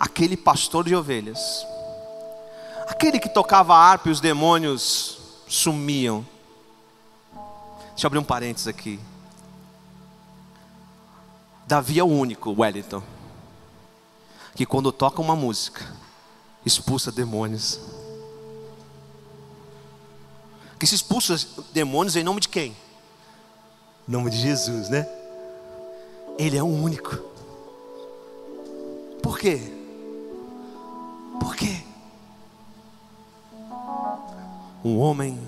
aquele 0.00 0.36
pastor 0.36 0.82
de 0.82 0.96
ovelhas, 0.96 1.64
aquele 2.88 3.20
que 3.20 3.28
tocava 3.28 3.76
harpa 3.76 4.08
e 4.08 4.12
os 4.12 4.18
demônios 4.18 5.16
sumiam. 5.46 6.26
Deixa 7.90 8.04
eu 8.04 8.08
abrir 8.08 8.18
um 8.18 8.24
parênteses 8.24 8.66
aqui. 8.66 8.98
Davi 11.68 12.00
é 12.00 12.02
o 12.02 12.08
único, 12.08 12.52
Wellington 12.60 13.15
que 14.56 14.64
quando 14.64 14.90
toca 14.90 15.20
uma 15.20 15.36
música, 15.36 15.86
expulsa 16.64 17.12
demônios. 17.12 17.78
Que 20.78 20.86
se 20.86 20.94
expulsa 20.94 21.36
demônios 21.74 22.16
em 22.16 22.24
nome 22.24 22.40
de 22.40 22.48
quem? 22.48 22.74
Em 24.08 24.12
nome 24.12 24.30
de 24.30 24.38
Jesus, 24.38 24.88
né? 24.88 25.06
Ele 26.38 26.56
é 26.56 26.62
o 26.62 26.66
único. 26.66 27.16
Por 29.22 29.38
quê? 29.38 29.60
Por 31.38 31.54
quê? 31.54 31.82
Um 34.82 34.98
homem 34.98 35.38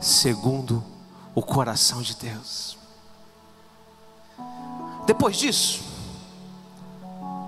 segundo 0.00 0.82
o 1.32 1.42
coração 1.42 2.02
de 2.02 2.16
Deus. 2.16 2.76
Depois 5.06 5.36
disso, 5.36 5.91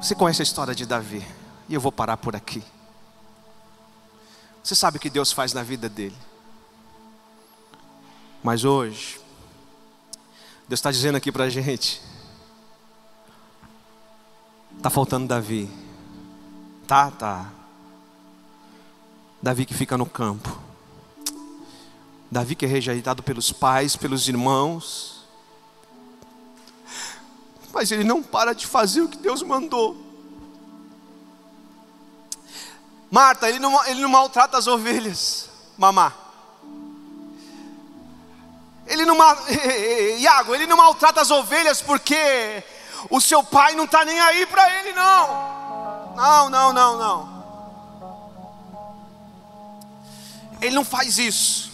você 0.05 0.15
conhece 0.15 0.43
a 0.43 0.45
história 0.45 0.75
de 0.75 0.85
Davi, 0.85 1.27
e 1.67 1.73
eu 1.73 1.81
vou 1.81 1.91
parar 1.91 2.19
por 2.19 2.37
aqui. 2.37 2.63
Você 4.63 4.75
sabe 4.75 4.99
o 4.99 5.01
que 5.01 5.09
Deus 5.09 5.33
faz 5.33 5.55
na 5.55 5.63
vida 5.63 5.89
dele. 5.89 6.17
Mas 8.43 8.67
hoje, 8.67 9.19
Deus 10.69 10.79
está 10.79 10.91
dizendo 10.91 11.17
aqui 11.17 11.33
para 11.33 11.45
a 11.45 11.49
gente: 11.49 12.03
está 14.77 14.91
faltando 14.91 15.27
Davi. 15.27 15.71
Tá, 16.87 17.11
tá. 17.11 17.51
Davi 19.41 19.65
que 19.65 19.73
fica 19.73 19.97
no 19.97 20.05
campo. 20.05 20.61
Davi 22.31 22.55
que 22.55 22.67
é 22.67 22.69
rejeitado 22.69 23.23
pelos 23.23 23.53
pais, 23.53 23.97
pelos 23.97 24.29
irmãos 24.29 25.14
mas 27.75 27.91
ele 27.91 28.05
não 28.05 28.23
para 28.23 28.55
de 28.55 28.67
fazer 28.67 29.03
o 29.03 29.09
que 29.09 29.19
Deus 29.19 29.43
mandou. 29.43 29.97
Marta, 33.11 33.49
ele 33.49 33.59
não, 33.59 33.85
ele 33.87 34.01
não 34.01 34.09
maltrata 34.09 34.57
as 34.57 34.69
ovelhas, 34.69 35.51
mamá. 35.77 36.13
Ele 38.87 39.05
não, 39.05 39.17
Iago, 40.19 40.55
ele 40.55 40.67
não 40.67 40.77
maltrata 40.77 41.21
as 41.21 41.31
ovelhas 41.33 41.83
porque 41.83 42.63
o 43.11 43.21
seu 43.21 43.43
pai 43.43 43.75
não 43.75 43.85
está 43.85 44.05
nem 44.05 44.21
aí 44.21 44.47
para 44.47 44.73
ele, 44.79 44.93
não. 44.93 46.15
Não, 46.15 46.51
não, 46.51 46.73
não, 46.73 46.97
não. 46.97 47.35
Ele 50.61 50.75
não 50.75 50.85
faz 50.85 51.19
isso. 51.19 51.73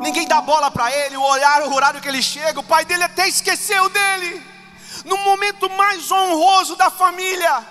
Ninguém 0.00 0.26
dá 0.26 0.40
bola 0.40 0.70
para 0.70 0.90
ele, 0.90 1.16
o 1.16 1.22
olhar, 1.22 1.62
o 1.62 1.74
horário 1.74 2.00
que 2.00 2.08
ele 2.08 2.22
chega, 2.22 2.58
o 2.58 2.64
pai 2.64 2.84
dele 2.84 3.04
até 3.04 3.28
esqueceu 3.28 3.88
dele 3.90 4.53
no 5.04 5.18
momento 5.18 5.68
mais 5.70 6.10
honroso 6.10 6.76
da 6.76 6.90
família, 6.90 7.64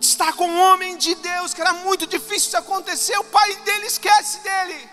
está 0.00 0.32
com 0.32 0.46
um 0.46 0.60
homem 0.60 0.96
de 0.96 1.14
Deus, 1.16 1.52
que 1.52 1.60
era 1.60 1.72
muito 1.72 2.06
difícil 2.06 2.50
de 2.50 2.56
acontecer, 2.56 3.18
o 3.18 3.24
pai 3.24 3.54
dele 3.56 3.86
esquece 3.86 4.40
dele. 4.40 4.90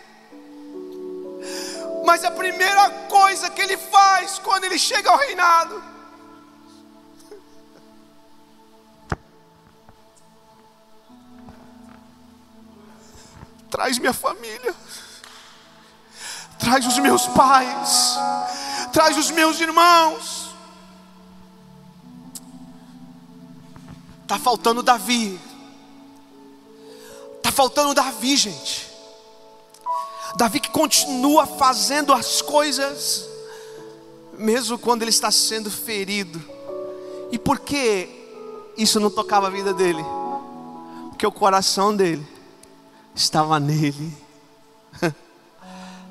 Mas 2.06 2.24
a 2.24 2.32
primeira 2.32 2.90
coisa 3.08 3.50
que 3.50 3.62
ele 3.62 3.78
faz 3.78 4.40
quando 4.40 4.64
ele 4.66 4.78
chega 4.78 5.10
ao 5.10 5.18
reinado, 5.18 5.84
traz 13.70 13.98
minha 13.98 14.14
família, 14.14 14.76
traz 16.60 16.86
os 16.86 16.98
meus 17.00 17.28
pais, 17.28 18.16
traz 18.92 19.18
os 19.18 19.32
meus 19.32 19.60
irmãos. 19.60 20.43
Está 24.24 24.40
faltando 24.40 24.82
Davi. 24.82 25.40
Está 27.38 27.52
faltando 27.52 27.94
Davi, 27.94 28.36
gente. 28.36 28.90
Davi 30.36 30.60
que 30.60 30.70
continua 30.70 31.46
fazendo 31.46 32.12
as 32.14 32.42
coisas, 32.42 33.28
mesmo 34.38 34.80
quando 34.80 35.04
ele 35.04 35.12
está 35.12 35.30
sendo 35.30 35.70
ferido. 35.70 36.42
E 37.32 37.38
por 37.38 37.60
que 37.60 38.10
isso 38.78 39.00
não 39.00 39.12
tocava 39.12 39.48
a 39.48 39.50
vida 39.50 39.74
dele? 39.74 40.04
Porque 41.10 41.28
o 41.28 41.32
coração 41.32 41.96
dele 41.96 42.26
estava 43.14 43.60
nele. 43.60 44.18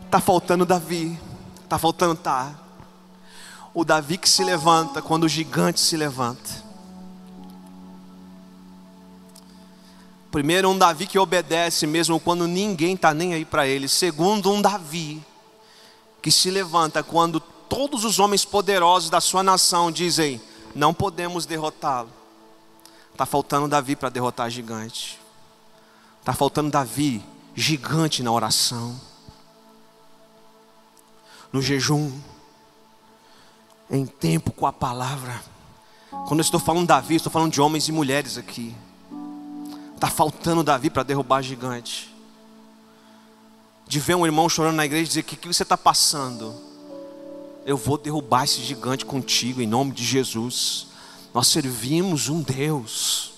Está 0.04 0.20
faltando 0.20 0.64
Davi. 0.66 1.18
Está 1.64 1.78
faltando 1.78 2.14
tá. 2.14 2.54
O 3.74 3.84
Davi 3.84 4.18
que 4.18 4.28
se 4.28 4.44
levanta 4.44 5.00
quando 5.00 5.24
o 5.24 5.28
gigante 5.28 5.80
se 5.80 5.96
levanta. 5.96 6.61
Primeiro, 10.32 10.70
um 10.70 10.78
Davi 10.78 11.06
que 11.06 11.18
obedece 11.18 11.86
mesmo 11.86 12.18
quando 12.18 12.48
ninguém 12.48 12.94
está 12.94 13.12
nem 13.12 13.34
aí 13.34 13.44
para 13.44 13.66
ele. 13.66 13.86
Segundo, 13.86 14.50
um 14.50 14.62
Davi 14.62 15.22
que 16.22 16.32
se 16.32 16.50
levanta 16.50 17.02
quando 17.02 17.38
todos 17.38 18.02
os 18.02 18.18
homens 18.18 18.42
poderosos 18.42 19.10
da 19.10 19.20
sua 19.20 19.42
nação 19.42 19.92
dizem: 19.92 20.40
Não 20.74 20.94
podemos 20.94 21.44
derrotá-lo. 21.44 22.08
Está 23.12 23.26
faltando 23.26 23.68
Davi 23.68 23.94
para 23.94 24.08
derrotar 24.08 24.48
gigante. 24.48 25.20
Está 26.20 26.32
faltando 26.32 26.70
Davi, 26.70 27.22
gigante 27.54 28.22
na 28.22 28.32
oração, 28.32 28.98
no 31.52 31.60
jejum, 31.60 32.10
em 33.90 34.06
tempo 34.06 34.50
com 34.50 34.66
a 34.66 34.72
palavra. 34.72 35.42
Quando 36.26 36.40
eu 36.40 36.44
estou 36.44 36.58
falando 36.58 36.86
Davi, 36.86 37.16
estou 37.16 37.30
falando 37.30 37.52
de 37.52 37.60
homens 37.60 37.86
e 37.86 37.92
mulheres 37.92 38.38
aqui. 38.38 38.74
Está 40.02 40.10
faltando 40.10 40.64
Davi 40.64 40.90
para 40.90 41.04
derrubar 41.04 41.42
gigante. 41.42 42.12
De 43.86 44.00
ver 44.00 44.16
um 44.16 44.26
irmão 44.26 44.48
chorando 44.48 44.74
na 44.74 44.84
igreja 44.84 45.04
e 45.04 45.06
dizer: 45.06 45.20
O 45.20 45.22
que, 45.22 45.36
que 45.36 45.46
você 45.46 45.62
está 45.62 45.78
passando? 45.78 46.60
Eu 47.64 47.76
vou 47.76 47.96
derrubar 47.96 48.42
esse 48.42 48.60
gigante 48.62 49.06
contigo, 49.06 49.62
em 49.62 49.66
nome 49.68 49.92
de 49.92 50.02
Jesus. 50.04 50.88
Nós 51.32 51.46
servimos 51.46 52.28
um 52.28 52.42
Deus. 52.42 53.30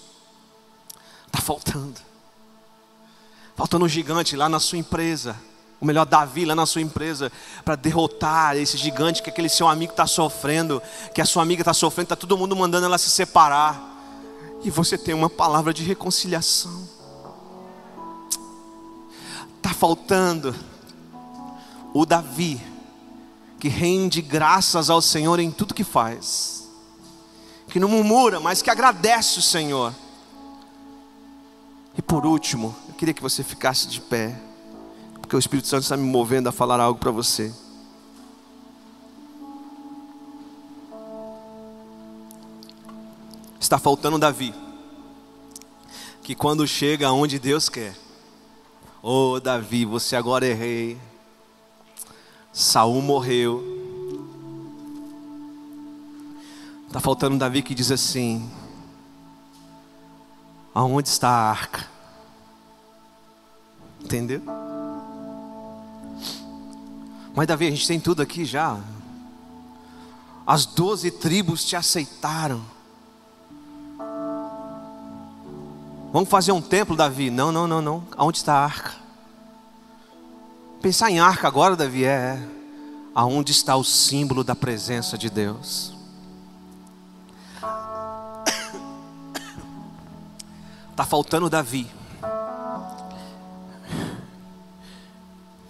Está 1.27 1.42
faltando. 1.42 2.00
Faltando 3.55 3.85
um 3.85 3.88
gigante 3.88 4.35
lá 4.35 4.48
na 4.48 4.59
sua 4.59 4.79
empresa. 4.79 5.38
O 5.79 5.85
melhor, 5.85 6.07
Davi 6.07 6.46
lá 6.46 6.55
na 6.55 6.64
sua 6.64 6.81
empresa. 6.81 7.31
Para 7.62 7.77
derrotar 7.77 8.57
esse 8.57 8.79
gigante 8.79 9.22
que 9.22 9.29
aquele 9.29 9.50
seu 9.50 9.68
amigo 9.68 9.92
está 9.92 10.07
sofrendo. 10.07 10.81
Que 11.14 11.20
a 11.20 11.27
sua 11.27 11.42
amiga 11.42 11.61
está 11.61 11.74
sofrendo. 11.74 12.07
Está 12.07 12.16
todo 12.16 12.38
mundo 12.38 12.57
mandando 12.57 12.87
ela 12.87 12.96
se 12.96 13.11
separar 13.11 13.92
e 14.64 14.70
você 14.70 14.96
tem 14.96 15.14
uma 15.14 15.29
palavra 15.29 15.74
de 15.74 15.85
reconciliação. 15.85 16.88
Está 19.59 19.74
faltando 19.74 20.55
o 21.92 22.07
Davi, 22.07 22.61
que 23.61 23.68
rende 23.68 24.22
graças 24.22 24.88
ao 24.88 25.03
Senhor 25.03 25.38
em 25.38 25.50
tudo 25.50 25.74
que 25.74 25.85
faz. 25.85 26.64
que 27.68 27.81
não 27.81 27.88
murmura, 27.88 28.38
mas 28.38 28.62
que 28.62 28.70
agradece 28.70 29.40
o 29.40 29.42
Senhor. 29.42 29.92
E 31.98 32.03
por 32.03 32.24
último, 32.24 32.74
eu 32.88 32.94
queria 32.94 33.12
que 33.12 33.22
você 33.22 33.42
ficasse 33.42 33.88
de 33.88 34.00
pé, 34.00 34.40
porque 35.20 35.35
o 35.35 35.38
Espírito 35.38 35.66
Santo 35.66 35.83
está 35.83 35.96
me 35.96 36.05
movendo 36.05 36.48
a 36.48 36.53
falar 36.53 36.79
algo 36.79 37.00
para 37.00 37.11
você. 37.11 37.53
Está 43.64 43.79
faltando 43.79 44.18
Davi, 44.18 44.55
que 46.22 46.35
quando 46.35 46.68
chega 46.68 47.11
onde 47.11 47.38
Deus 47.38 47.70
quer, 47.70 47.96
oh 49.03 49.40
Davi, 49.40 49.87
você 49.87 50.16
agora 50.16 50.46
é 50.46 50.53
rei. 50.53 50.98
Saul 52.53 53.00
morreu. 53.00 53.64
Está 56.87 57.00
faltando 57.00 57.38
Davi 57.38 57.62
que 57.62 57.74
diz 57.74 57.90
assim: 57.90 58.46
Aonde 60.74 61.09
está 61.09 61.31
a 61.31 61.50
arca? 61.50 61.88
Entendeu? 63.98 64.42
Mas 67.35 67.46
Davi, 67.46 67.68
a 67.68 67.70
gente 67.70 67.88
tem 67.88 67.98
tudo 67.98 68.20
aqui 68.20 68.44
já. 68.44 68.79
As 70.46 70.66
doze 70.66 71.11
tribos 71.11 71.64
te 71.64 71.74
aceitaram. 71.74 72.73
Vamos 76.14 76.29
fazer 76.29 76.53
um 76.53 76.62
templo, 76.62 76.94
Davi? 76.94 77.29
Não, 77.29 77.50
não, 77.50 77.66
não, 77.66 77.83
não. 77.83 78.07
Aonde 78.16 78.38
está 78.38 78.55
a 78.55 78.64
arca? 78.64 78.92
Pensar 80.81 81.11
em 81.11 81.18
arca 81.18 81.48
agora, 81.48 81.74
Davi, 81.74 82.05
é 82.05 82.38
aonde 83.12 83.50
está 83.50 83.74
o 83.74 83.83
símbolo 83.83 84.44
da 84.44 84.55
presença 84.55 85.18
de 85.18 85.29
Deus. 85.29 85.92
Está 90.88 91.03
faltando 91.05 91.50
Davi, 91.50 91.90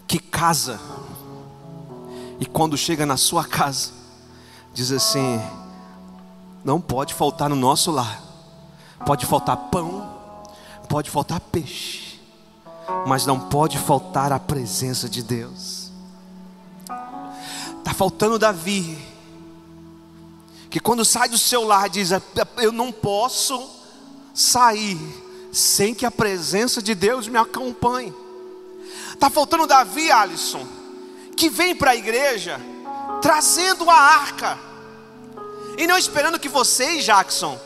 que 0.06 0.18
casa, 0.18 0.78
e 2.38 2.44
quando 2.44 2.76
chega 2.76 3.06
na 3.06 3.16
sua 3.16 3.46
casa, 3.46 3.92
diz 4.74 4.92
assim: 4.92 5.40
não 6.62 6.82
pode 6.82 7.14
faltar 7.14 7.48
no 7.48 7.56
nosso 7.56 7.90
lar, 7.90 8.20
pode 9.06 9.24
faltar 9.24 9.56
pão, 9.70 10.13
pode 10.94 11.10
faltar 11.10 11.40
peixe, 11.40 12.20
mas 13.04 13.26
não 13.26 13.48
pode 13.48 13.76
faltar 13.78 14.30
a 14.30 14.38
presença 14.38 15.08
de 15.08 15.24
Deus. 15.24 15.90
Está 17.80 17.92
faltando 17.92 18.38
Davi, 18.38 18.96
que 20.70 20.78
quando 20.78 21.04
sai 21.04 21.28
do 21.28 21.36
seu 21.36 21.64
lar 21.64 21.88
diz: 21.88 22.10
Eu 22.58 22.70
não 22.70 22.92
posso 22.92 23.68
sair 24.32 24.96
sem 25.52 25.92
que 25.92 26.06
a 26.06 26.12
presença 26.12 26.80
de 26.80 26.94
Deus 26.94 27.26
me 27.26 27.38
acompanhe. 27.38 28.14
Está 29.12 29.28
faltando 29.28 29.66
Davi, 29.66 30.12
Alisson, 30.12 30.64
que 31.36 31.48
vem 31.48 31.74
para 31.74 31.90
a 31.90 31.96
igreja 31.96 32.60
trazendo 33.20 33.90
a 33.90 33.98
arca, 33.98 34.56
e 35.76 35.88
não 35.88 35.98
esperando 35.98 36.38
que 36.38 36.48
vocês, 36.48 37.04
Jackson, 37.04 37.58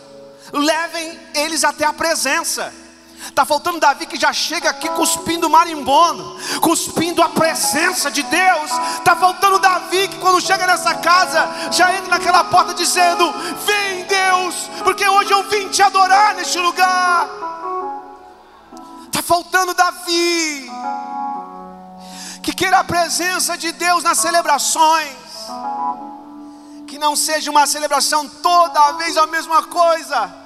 levem 0.51 1.21
eles 1.35 1.62
até 1.62 1.85
a 1.85 1.93
presença. 1.93 2.88
Está 3.26 3.44
faltando 3.44 3.81
Davi 3.81 4.07
que 4.07 4.18
já 4.18 4.33
chega 4.33 4.70
aqui 4.70 4.88
cuspindo 4.90 5.50
marimbondo, 5.50 6.38
cuspindo 6.61 7.22
a 7.22 7.28
presença 7.28 8.11
de 8.11 8.22
Deus. 8.22 8.70
Está 8.98 9.16
faltando 9.16 9.59
Davi 9.59 10.09
que 10.09 10.18
quando 10.18 10.40
chega 10.40 10.66
nessa 10.66 10.94
casa, 10.94 11.48
já 11.72 11.94
entra 11.94 12.11
naquela 12.11 12.44
porta 12.44 12.74
dizendo: 12.74 13.33
Vem 13.64 14.04
Deus, 14.04 14.54
porque 14.85 15.07
hoje 15.07 15.33
eu 15.33 15.42
vim 15.44 15.68
te 15.68 15.83
adorar 15.83 16.35
neste 16.35 16.59
lugar. 16.59 17.28
Está 19.07 19.22
faltando 19.22 19.74
Davi 19.74 20.70
que 22.42 22.52
queira 22.54 22.78
a 22.78 22.85
presença 22.85 23.59
de 23.59 23.72
Deus 23.72 24.02
nas 24.02 24.18
celebrações, 24.18 25.16
que 26.87 26.98
não 26.98 27.14
seja 27.14 27.50
uma 27.50 27.66
celebração 27.66 28.26
toda 28.28 28.92
vez 28.92 29.16
a 29.16 29.26
mesma 29.26 29.64
coisa 29.64 30.38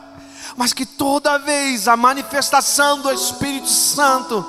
mas 0.57 0.73
que 0.73 0.85
toda 0.85 1.39
vez 1.39 1.89
a 1.89 1.97
manifestação 1.97 3.01
do 3.01 3.11
Espírito 3.11 3.69
Santo 3.69 4.45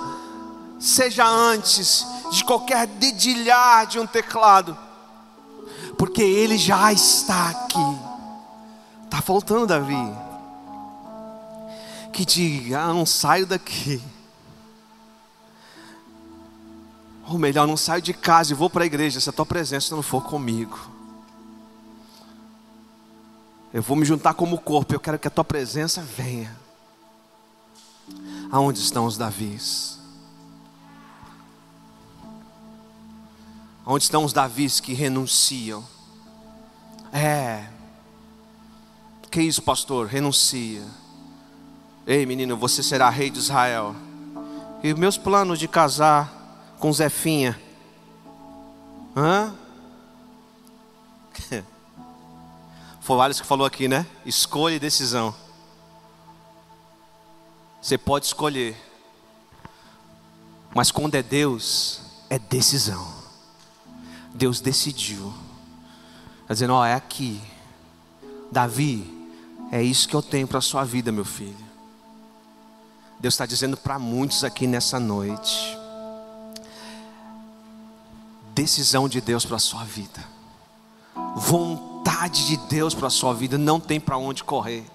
seja 0.80 1.28
antes 1.28 2.06
de 2.32 2.44
qualquer 2.44 2.88
dedilhar 2.88 3.88
de 3.88 4.00
um 4.00 4.08
teclado, 4.08 4.78
porque 5.98 6.22
Ele 6.22 6.58
já 6.58 6.92
está 6.92 7.50
aqui. 7.50 8.14
Está 9.06 9.22
faltando, 9.22 9.68
Davi, 9.68 10.14
que 12.12 12.26
diga: 12.26 12.82
ah, 12.82 12.94
não 12.94 13.06
saio 13.06 13.46
daqui. 13.46 14.02
Ou 17.28 17.38
melhor, 17.38 17.66
não 17.66 17.78
saio 17.78 18.02
de 18.02 18.14
casa 18.14 18.52
e 18.52 18.56
vou 18.56 18.70
para 18.70 18.84
a 18.84 18.86
igreja 18.86 19.20
se 19.20 19.30
a 19.30 19.34
tua 19.34 19.46
presença 19.46 19.96
não 19.96 20.04
for 20.04 20.24
comigo. 20.24 20.93
Eu 23.74 23.82
vou 23.82 23.98
me 23.98 24.06
juntar 24.06 24.36
como 24.36 24.60
corpo, 24.60 24.94
eu 24.94 25.00
quero 25.00 25.18
que 25.18 25.28
a 25.28 25.32
tua 25.32 25.44
presença 25.44 26.00
venha. 26.00 26.56
Aonde 28.52 28.80
estão 28.80 29.08
os 29.08 29.18
Davis? 29.18 29.98
Onde 33.84 34.04
estão 34.04 34.24
os 34.24 34.32
Davis 34.32 34.80
que 34.80 34.94
renunciam? 34.94 35.84
É. 37.12 37.68
Que 39.32 39.42
isso, 39.42 39.64
pastor? 39.64 40.06
Renuncia. 40.06 40.84
Ei, 42.06 42.28
menino, 42.28 42.56
você 42.56 42.84
será 42.84 43.10
rei 43.10 43.32
de 43.32 43.40
Israel. 43.40 43.96
E 44.84 44.94
meus 44.94 45.18
planos 45.18 45.58
de 45.58 45.68
casar 45.68 46.76
com 46.78 46.94
Zefinha? 46.94 47.60
Hã? 49.18 49.56
Foi 53.04 53.18
vários 53.18 53.42
que 53.42 53.46
falou 53.46 53.68
aqui, 53.68 53.90
né? 53.90 54.06
Escolha 54.26 54.76
e 54.76 54.80
decisão. 54.80 55.36
Você 57.82 57.98
pode 57.98 58.28
escolher. 58.28 58.78
Mas 60.74 60.90
quando 60.90 61.16
é 61.16 61.22
Deus, 61.22 62.02
é 62.30 62.40
decisão. 62.40 63.06
Deus 64.34 64.62
decidiu. 64.62 65.34
Está 66.44 66.54
dizendo, 66.54 66.76
ó, 66.76 66.86
é 66.86 66.94
aqui. 66.94 67.42
Davi, 68.50 69.30
é 69.70 69.84
isso 69.84 70.08
que 70.08 70.16
eu 70.16 70.22
tenho 70.22 70.48
para 70.48 70.60
a 70.60 70.62
sua 70.62 70.86
vida, 70.86 71.12
meu 71.12 71.26
filho. 71.26 71.58
Deus 73.20 73.34
está 73.34 73.46
dizendo 73.46 73.76
para 73.76 74.00
muitos 74.00 74.46
aqui 74.46 74.66
nessa 74.66 74.98
noite. 74.98 75.78
Decisão 78.54 79.10
de 79.10 79.20
Deus 79.20 79.46
para 79.46 79.58
a 79.58 79.60
sua 79.60 79.84
vida. 79.84 80.24
Vontade 81.36 81.93
vontade 82.04 82.48
de 82.48 82.58
Deus 82.58 82.94
para 82.94 83.08
a 83.08 83.10
sua 83.10 83.34
vida, 83.34 83.58
não 83.58 83.80
tem 83.80 83.98
para 83.98 84.18
onde 84.18 84.44
correr. 84.44 84.86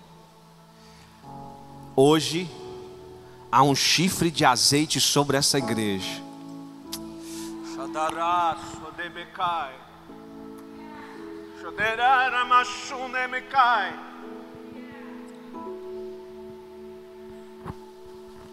Hoje 1.96 2.50
há 3.50 3.62
um 3.62 3.74
chifre 3.74 4.30
de 4.30 4.44
azeite 4.44 5.00
sobre 5.00 5.38
essa 5.38 5.56
igreja. 5.56 6.22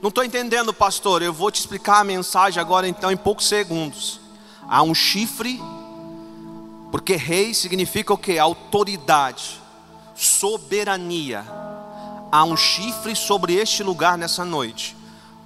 Não 0.02 0.08
estou 0.08 0.24
entendendo, 0.24 0.74
pastor. 0.74 1.22
Eu 1.22 1.34
vou 1.34 1.52
te 1.52 1.60
explicar 1.60 2.00
a 2.00 2.04
mensagem 2.06 2.62
agora, 2.62 2.88
então, 2.88 3.12
em 3.12 3.18
poucos 3.18 3.50
segundos. 3.50 4.22
Há 4.70 4.82
um 4.82 4.96
chifre 4.96 5.60
porque 6.96 7.18
rei 7.18 7.54
significa 7.54 8.14
o 8.14 8.18
que? 8.18 8.39
Autoridade, 8.39 9.62
soberania. 10.16 11.46
Há 12.32 12.46
um 12.46 12.56
chifre 12.56 13.14
sobre 13.18 13.54
este 13.54 13.84
lugar 13.84 14.18
nessa 14.18 14.46
noite 14.46 14.96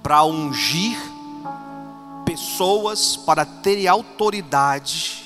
para 0.00 0.22
ungir 0.22 0.96
pessoas 2.24 3.16
para 3.16 3.44
terem 3.44 3.88
autoridade 3.88 5.24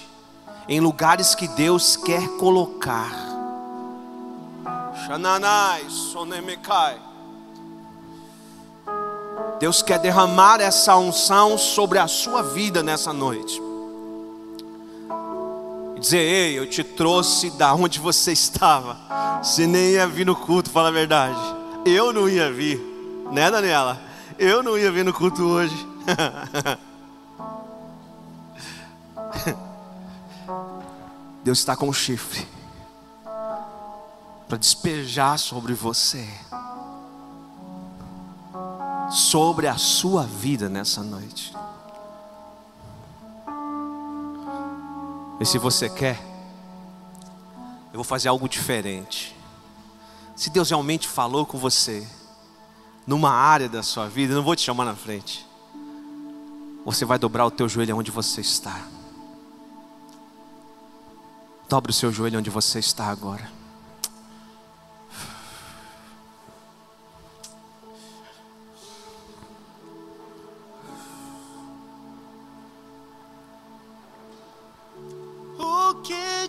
em 0.66 0.81
lugares 0.81 1.35
que 1.35 1.47
Deus 1.47 1.95
quer 1.95 2.27
colocar. 2.39 3.12
Deus 9.61 9.83
quer 9.83 9.99
derramar 9.99 10.59
essa 10.62 10.97
unção 10.97 11.59
sobre 11.59 11.99
a 11.99 12.09
sua 12.09 12.43
vida 12.43 12.83
nessa 12.83 13.12
noite 13.12 13.63
dizer: 16.05 16.18
Ei, 16.18 16.59
eu 16.59 16.68
te 16.68 16.84
trouxe 16.84 17.50
da 17.50 17.74
onde 17.74 17.98
você 17.98 18.30
estava. 18.32 18.96
Você 19.42 19.66
nem 19.66 19.92
ia 19.92 20.07
vir 20.07 20.26
no 20.26 20.36
culto, 20.36 20.70
fala 20.70 20.88
a 20.88 20.92
verdade. 20.92 21.38
Eu 21.84 22.12
não 22.12 22.28
ia 22.28 22.52
vir, 22.52 22.78
né, 23.32 23.50
Daniela? 23.50 24.00
Eu 24.38 24.62
não 24.62 24.78
ia 24.78 24.92
vir 24.92 25.05
no 25.05 25.12
culto 25.12 25.42
hoje. 25.42 25.74
Deus 31.42 31.59
está 31.59 31.76
com 31.76 31.88
o 31.88 31.92
chifre 31.92 32.46
para 34.48 34.57
despejar 34.59 35.38
sobre 35.38 35.74
você, 35.74 36.26
sobre 39.11 39.66
a 39.68 39.76
sua 39.76 40.22
vida 40.22 40.68
nessa 40.68 41.02
noite. 41.02 41.52
E 45.41 45.45
se 45.45 45.59
você 45.59 45.89
quer, 45.89 46.20
eu 47.93 47.95
vou 47.95 48.05
fazer 48.05 48.28
algo 48.28 48.49
diferente. 48.49 49.37
Se 50.37 50.51
Deus 50.51 50.70
realmente 50.70 51.07
falou 51.07 51.45
com 51.47 51.59
você, 51.59 52.07
numa 53.07 53.30
área 53.30 53.68
da 53.68 53.82
sua 53.82 54.09
vida, 54.09 54.32
eu 54.32 54.37
não 54.37 54.45
vou 54.45 54.57
te 54.57 54.62
chamar 54.62 54.85
na 54.85 54.95
frente. 54.95 55.47
Você 56.85 57.05
vai 57.05 57.18
dobrar 57.18 57.47
o 57.47 57.51
teu 57.51 57.68
joelho 57.68 57.97
onde 57.97 58.11
você 58.11 58.41
está. 58.41 58.87
Dobre 61.68 61.91
o 61.91 61.95
seu 61.95 62.12
joelho 62.12 62.39
onde 62.39 62.51
você 62.51 62.78
está 62.78 63.07
agora. 63.07 63.63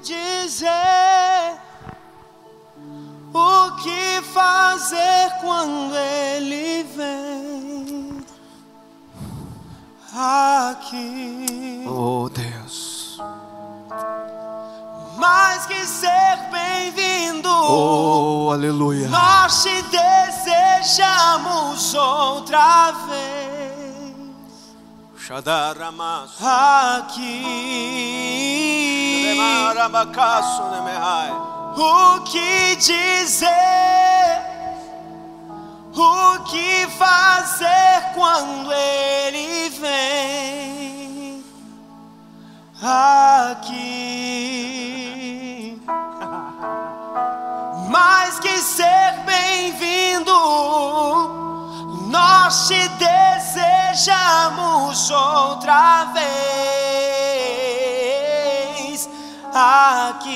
Dizer? 0.06 1.58
O 3.34 3.72
que 3.82 4.22
fazer 4.34 5.32
quando 5.42 5.96
ele 5.96 6.84
vem 6.96 8.24
aqui? 10.16 11.84
Oh 11.88 12.30
Deus. 12.30 13.20
Mais 15.18 15.66
que 15.66 15.86
ser 15.88 16.50
bem-vindo, 16.52 17.50
Oh, 17.50 18.52
aleluia. 18.52 19.08
nós 19.08 19.64
te 19.64 19.82
desejamos 19.84 21.94
outra 21.96 22.92
vez 23.08 23.85
Remarabacaço, 29.26 30.64
nemehai. 30.70 31.32
O 31.76 32.22
que 32.22 32.76
dizer? 32.76 33.50
O 35.96 36.44
que 36.44 36.88
fazer 37.00 38.14
quando 38.14 38.72
outra 55.12 56.06
vez 56.14 56.26
aqui. 59.54 60.36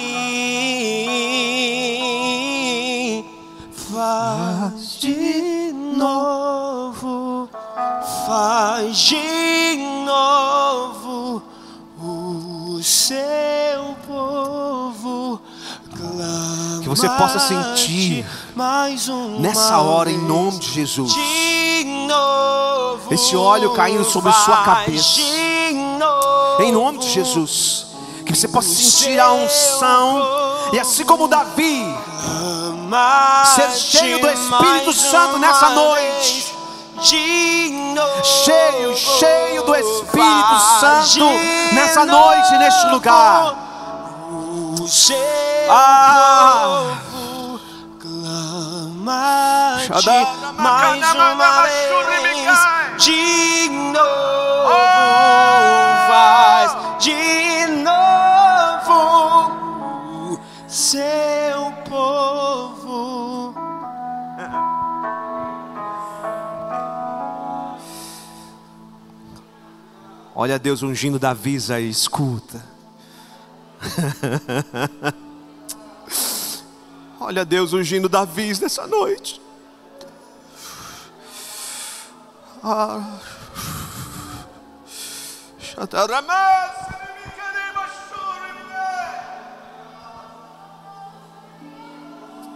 Faz 3.92 5.00
de 5.00 5.72
novo, 5.74 7.50
faz 8.26 8.98
de 8.98 9.78
novo 10.06 11.42
o 12.02 12.80
seu 12.82 13.96
povo. 14.08 15.42
Que 16.82 16.90
você 16.90 17.10
possa 17.10 17.40
sentir 17.40 18.26
Nessa 19.40 19.80
hora, 19.80 20.10
em 20.10 20.18
nome 20.18 20.60
de 20.60 20.72
Jesus. 20.72 21.14
Esse 23.12 23.36
óleo 23.36 23.72
caindo 23.74 24.04
sobre 24.06 24.32
sua 24.32 24.58
cabeça. 24.64 25.20
Em 26.60 26.72
nome 26.72 27.00
de 27.00 27.10
Jesus. 27.10 27.88
Que 28.26 28.36
você 28.36 28.48
possa 28.48 28.70
sentir 28.70 29.20
a 29.20 29.32
unção. 29.34 30.22
E 30.72 30.80
assim 30.80 31.04
como 31.04 31.28
Davi, 31.28 31.84
Ser 33.56 33.72
cheio 33.72 34.20
do 34.20 34.30
Espírito 34.30 34.94
Santo 34.94 35.40
nessa 35.40 35.70
noite. 35.70 36.56
cheio, 38.24 38.96
cheio 38.96 39.64
do 39.64 39.76
Espírito 39.76 40.60
Santo 40.80 41.26
nessa 41.74 42.06
noite, 42.06 42.58
neste 42.58 42.86
lugar. 42.88 43.56
Ah. 45.70 46.84
Shadara 49.88 50.52
mais 50.58 51.14
uma 51.14 51.64
vez. 51.64 53.00
De 53.04 53.70
novo, 53.94 54.10
Oh. 54.66 56.08
faz 56.08 56.76
de 57.00 57.68
novo 57.82 58.92
seu 60.68 61.72
povo. 61.90 63.54
Olha 70.36 70.58
Deus 70.60 70.82
ungindo 70.84 71.20
Davi 71.20 71.56
escuta. 71.80 72.64
Olha 77.22 77.44
Deus 77.44 77.74
ungindo 77.74 78.08
Davi 78.08 78.58
nessa 78.62 78.88
noite. 78.88 79.42
Ah. 82.64 83.20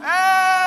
É. 0.02 0.64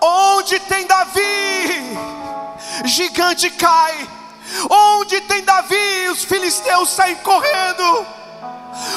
Onde 0.00 0.60
tem 0.60 0.86
Davi, 0.86 1.96
gigante 2.84 3.50
cai. 3.50 4.08
Onde 4.68 5.22
tem 5.22 5.42
Davi, 5.42 6.08
os 6.10 6.22
filisteus 6.24 6.90
saem 6.90 7.16
correndo. 7.16 8.21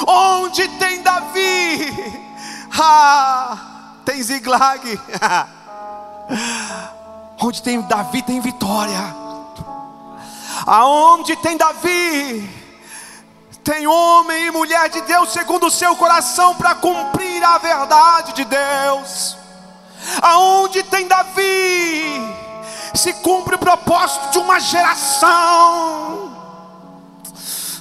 Onde 0.07 0.67
tem 0.67 1.01
Davi, 1.01 1.93
ah, 2.79 3.57
tem 4.03 4.21
Ziglag. 4.21 4.99
Onde 7.41 7.61
tem 7.61 7.81
Davi, 7.81 8.21
tem 8.21 8.39
vitória. 8.39 9.15
Aonde 10.65 11.35
tem 11.35 11.57
Davi, 11.57 12.49
tem 13.63 13.85
homem 13.85 14.45
e 14.45 14.51
mulher 14.51 14.89
de 14.89 15.01
Deus 15.01 15.31
segundo 15.31 15.67
o 15.67 15.71
seu 15.71 15.95
coração 15.95 16.55
para 16.55 16.75
cumprir 16.75 17.43
a 17.43 17.57
verdade 17.57 18.33
de 18.33 18.45
Deus. 18.45 19.37
Aonde 20.21 20.83
tem 20.83 21.07
Davi, 21.07 22.35
se 22.93 23.13
cumpre 23.15 23.55
o 23.55 23.59
propósito 23.59 24.31
de 24.31 24.39
uma 24.39 24.59
geração. 24.59 26.24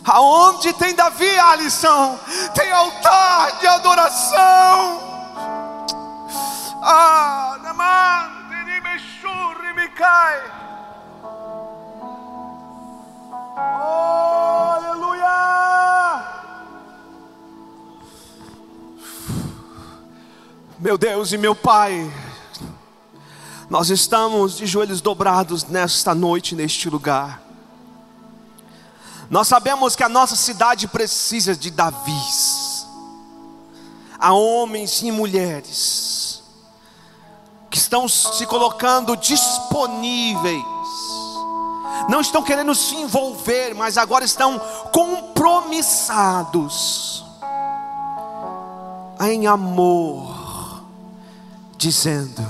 Aonde 0.05 0.73
tem 0.75 0.95
Davi, 0.95 1.39
Alisson, 1.39 2.19
tem 2.55 2.71
altar 2.71 3.59
de 3.59 3.67
adoração. 3.67 5.01
Ah, 6.83 7.59
Mikai. 9.95 10.43
Oh, 13.57 14.73
aleluia. 14.77 15.25
Meu 20.79 20.99
Deus 20.99 21.33
e 21.33 21.39
meu 21.39 21.55
Pai, 21.55 22.13
nós 23.71 23.89
estamos 23.91 24.57
de 24.57 24.67
joelhos 24.67 25.01
dobrados 25.01 25.65
nesta 25.65 26.15
noite, 26.15 26.55
neste 26.55 26.91
lugar. 26.91 27.41
Nós 29.35 29.49
sabemos 29.49 29.97
que 29.97 30.05
a 30.05 30.09
nossa 30.09 30.37
cidade 30.37 30.87
precisa 30.87 31.57
de 31.57 31.69
Davis, 31.69 32.87
há 34.17 34.33
homens 34.33 35.03
e 35.03 35.11
mulheres 35.11 36.41
que 37.69 37.77
estão 37.77 38.07
se 38.07 38.47
colocando 38.47 39.17
disponíveis, 39.17 40.63
não 42.09 42.21
estão 42.21 42.45
querendo 42.45 42.77
se 42.77 42.95
envolver, 42.95 43.75
mas 43.75 43.99
agora 43.99 44.25
estão 44.25 44.57
compromissados. 44.93 47.25
Em 49.21 49.49
amor, 49.49 50.85
dizendo: 51.77 52.47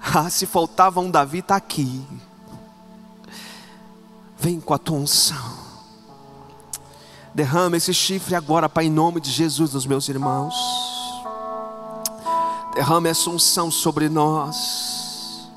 Ah, 0.00 0.30
se 0.30 0.46
faltava 0.46 1.00
um 1.00 1.10
Davi, 1.10 1.40
está 1.40 1.56
aqui. 1.56 2.27
Vem 4.38 4.60
com 4.60 4.72
a 4.72 4.78
tua 4.78 4.98
unção. 4.98 5.58
Derrama 7.34 7.76
esse 7.76 7.92
chifre 7.92 8.34
agora, 8.34 8.68
Pai, 8.68 8.86
em 8.86 8.90
nome 8.90 9.20
de 9.20 9.30
Jesus, 9.30 9.74
nos 9.74 9.86
meus 9.86 10.08
irmãos. 10.08 10.54
Derrama 12.74 13.08
essa 13.08 13.28
unção 13.28 13.70
sobre 13.70 14.08
nós. 14.08 15.48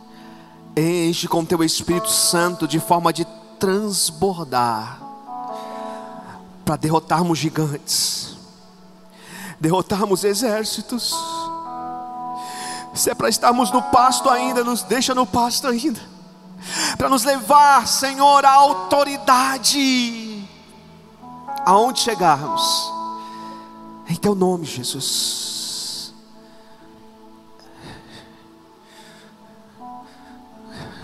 Enche 0.75 1.27
com 1.27 1.45
teu 1.45 1.63
Espírito 1.63 2.09
Santo 2.09 2.67
de 2.67 2.79
forma 2.79 3.13
de 3.13 3.25
transbordar 3.59 5.01
para 6.65 6.75
derrotarmos 6.75 7.37
gigantes, 7.37 8.35
derrotarmos 9.59 10.23
exércitos. 10.23 11.13
Se 12.93 13.09
é 13.09 13.15
para 13.15 13.29
estarmos 13.29 13.71
no 13.71 13.81
pasto 13.83 14.29
ainda, 14.29 14.63
nos 14.63 14.83
deixa 14.83 15.13
no 15.13 15.25
pasto 15.25 15.67
ainda, 15.67 15.99
para 16.97 17.09
nos 17.09 17.23
levar, 17.23 17.87
Senhor, 17.87 18.45
à 18.45 18.51
autoridade, 18.51 20.47
aonde 21.65 21.99
chegarmos, 21.99 22.91
em 24.07 24.15
Teu 24.15 24.35
nome, 24.35 24.65
Jesus. 24.65 26.13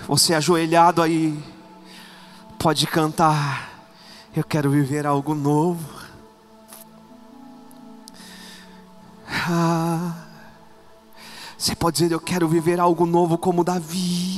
Você 0.08 0.34
ajoelhado 0.34 1.02
aí, 1.02 1.38
pode 2.58 2.88
cantar. 2.88 3.68
Eu 4.34 4.44
quero 4.44 4.70
viver 4.70 5.06
algo 5.06 5.36
novo. 5.36 5.86
Ah, 9.50 10.14
você 11.58 11.76
pode 11.76 11.98
dizer: 11.98 12.14
Eu 12.14 12.20
quero 12.20 12.48
viver 12.48 12.80
algo 12.80 13.06
novo 13.06 13.38
como 13.38 13.64
Davi. 13.64 14.37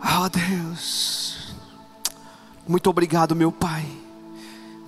Oh 0.00 0.28
Deus, 0.28 1.54
muito 2.66 2.88
obrigado, 2.90 3.34
meu 3.34 3.50
Pai. 3.50 3.86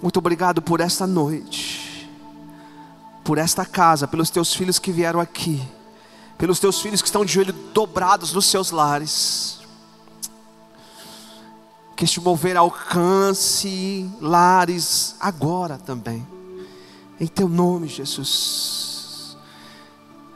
Muito 0.01 0.19
obrigado 0.19 0.63
por 0.63 0.81
esta 0.81 1.07
noite, 1.07 2.09
por 3.25 3.37
esta 3.39 3.67
casa, 3.67 4.07
pelos 4.07 4.31
teus 4.31 4.55
filhos 4.55 4.79
que 4.79 4.93
vieram 4.93 5.19
aqui, 5.19 5.61
pelos 6.37 6.61
teus 6.61 6.81
filhos 6.81 7.03
que 7.03 7.09
estão 7.09 7.25
de 7.25 7.33
joelho 7.33 7.53
dobrados 7.53 8.33
nos 8.33 8.47
seus 8.47 8.71
lares 8.71 9.59
que 11.99 12.05
este 12.05 12.21
mover 12.21 12.57
alcance 12.57 14.09
lares 14.21 15.17
agora 15.19 15.77
também. 15.77 16.25
Em 17.19 17.27
teu 17.27 17.49
nome, 17.49 17.89
Jesus. 17.89 19.37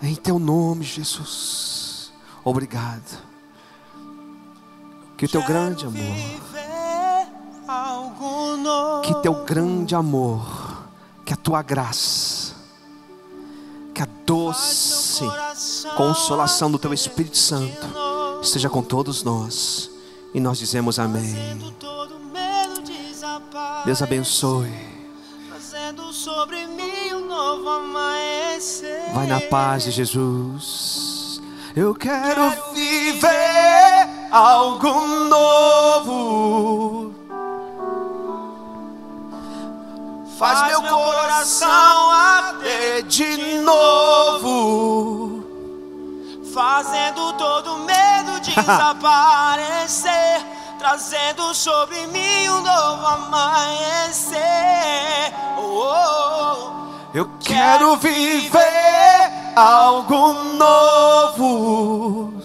Em 0.03 0.17
teu 0.17 0.41
nome, 0.41 0.85
Jesus. 0.85 2.11
Obrigado. 2.43 3.32
Que 5.23 5.27
o 5.27 5.29
teu 5.29 5.43
grande 5.45 5.87
amor. 5.87 6.17
Que 9.05 9.15
teu 9.23 9.45
grande 9.45 9.95
amor. 9.95 10.85
Que 11.25 11.33
a 11.33 11.37
tua 11.37 11.63
graça. 11.63 12.57
Que 13.95 14.03
a 14.03 14.09
doce 14.27 15.23
consolação 15.97 16.73
do 16.73 16.79
teu 16.79 16.93
Espírito 16.93 17.39
Santo 17.39 17.89
esteja 18.43 18.69
com 18.69 18.83
todos 18.83 19.23
nós 19.23 19.93
e 20.35 20.41
nós 20.41 20.59
dizemos 20.59 20.99
amém. 20.99 21.73
Deus 23.85 24.03
abençoe. 24.03 24.75
Vai 29.15 29.29
na 29.29 29.41
paz 29.43 29.85
de 29.85 29.93
Jesus. 29.93 31.41
Eu 31.77 31.95
quero 31.95 32.51
viver 32.75 33.92
algo 34.33 35.07
novo. 35.29 37.15
Faz 40.39 40.67
meu 40.69 40.81
coração 40.83 42.11
arder 42.11 43.03
de 43.03 43.59
novo. 43.59 45.43
Fazendo 46.55 47.35
todo 47.35 47.81
medo 47.81 48.41
desaparecer, 48.57 50.41
trazendo 50.79 51.55
sobre 51.55 52.07
mim 52.07 52.49
um 52.49 52.63
novo 52.63 53.07
amanhecer. 53.07 54.41
Oh, 55.59 55.79
oh. 55.79 56.73
Eu 57.15 57.29
quero 57.41 57.97
viver 57.97 59.53
algo 59.55 60.33
novo. 60.55 62.42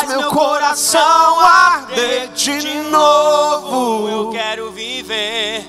Faz 0.00 0.16
meu 0.16 0.30
coração 0.30 1.40
arder 1.40 2.28
de 2.28 2.74
novo. 2.88 4.08
Eu 4.08 4.30
quero 4.30 4.70
viver. 4.72 5.68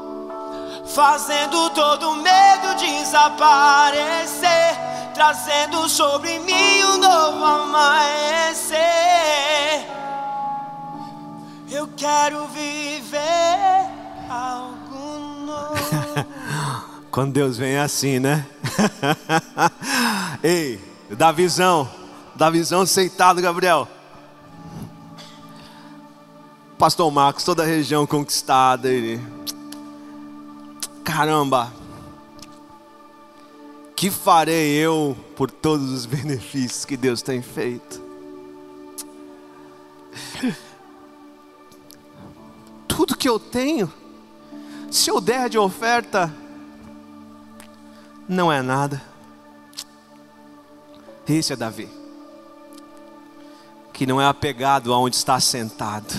fazendo 0.96 1.70
todo 1.72 2.16
medo 2.16 2.74
desaparecer, 2.76 4.50
trazendo 5.22 5.88
sobre 5.88 6.40
mim 6.40 6.84
um 6.84 6.98
novo 6.98 7.46
amanhecer. 7.46 8.80
Eu 11.70 11.88
quero 11.96 12.48
viver 12.48 13.88
algo 14.28 15.20
novo. 15.46 16.26
Quando 17.12 17.34
Deus 17.34 17.56
vem 17.56 17.74
é 17.74 17.82
assim, 17.82 18.18
né? 18.18 18.48
Ei, 20.42 20.82
dá 21.12 21.32
visão, 21.32 21.88
dá 22.36 22.50
visão 22.50 22.82
aceitado, 22.82 23.40
Gabriel. 23.44 23.88
Pastor 26.80 27.12
Marcos, 27.12 27.44
toda 27.44 27.62
a 27.62 27.68
região 27.68 28.08
conquistada, 28.08 28.90
ele. 28.90 29.22
Caramba, 31.04 31.72
que 34.02 34.10
farei 34.10 34.72
eu 34.72 35.16
por 35.36 35.52
todos 35.52 35.92
os 35.92 36.08
benefícios 36.10 36.86
que 36.86 36.98
Deus 36.98 37.22
tem 37.22 37.40
feito? 37.40 38.02
Tudo 42.88 43.16
que 43.16 43.30
eu 43.30 43.40
tenho, 43.40 43.94
se 44.90 45.12
eu 45.12 45.22
der 45.22 45.50
de 45.50 45.60
oferta, 45.60 46.34
não 48.28 48.52
é 48.52 48.64
nada. 48.64 49.00
Esse 51.30 51.54
é 51.54 51.56
Davi, 51.56 51.88
que 53.94 54.08
não 54.08 54.20
é 54.20 54.26
apegado 54.26 54.92
aonde 54.96 55.16
está 55.16 55.40
sentado, 55.40 56.12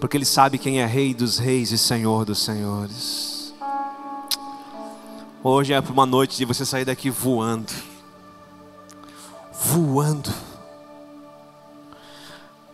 porque 0.00 0.16
ele 0.16 0.24
sabe 0.24 0.56
quem 0.56 0.80
é 0.80 0.86
Rei 0.86 1.12
dos 1.12 1.36
Reis 1.36 1.70
e 1.70 1.76
Senhor 1.76 2.24
dos 2.24 2.42
Senhores. 2.42 3.35
Hoje 5.48 5.72
é 5.72 5.78
uma 5.78 6.04
noite 6.04 6.36
de 6.36 6.44
você 6.44 6.66
sair 6.66 6.84
daqui 6.84 7.08
voando, 7.08 7.72
voando, 9.52 10.28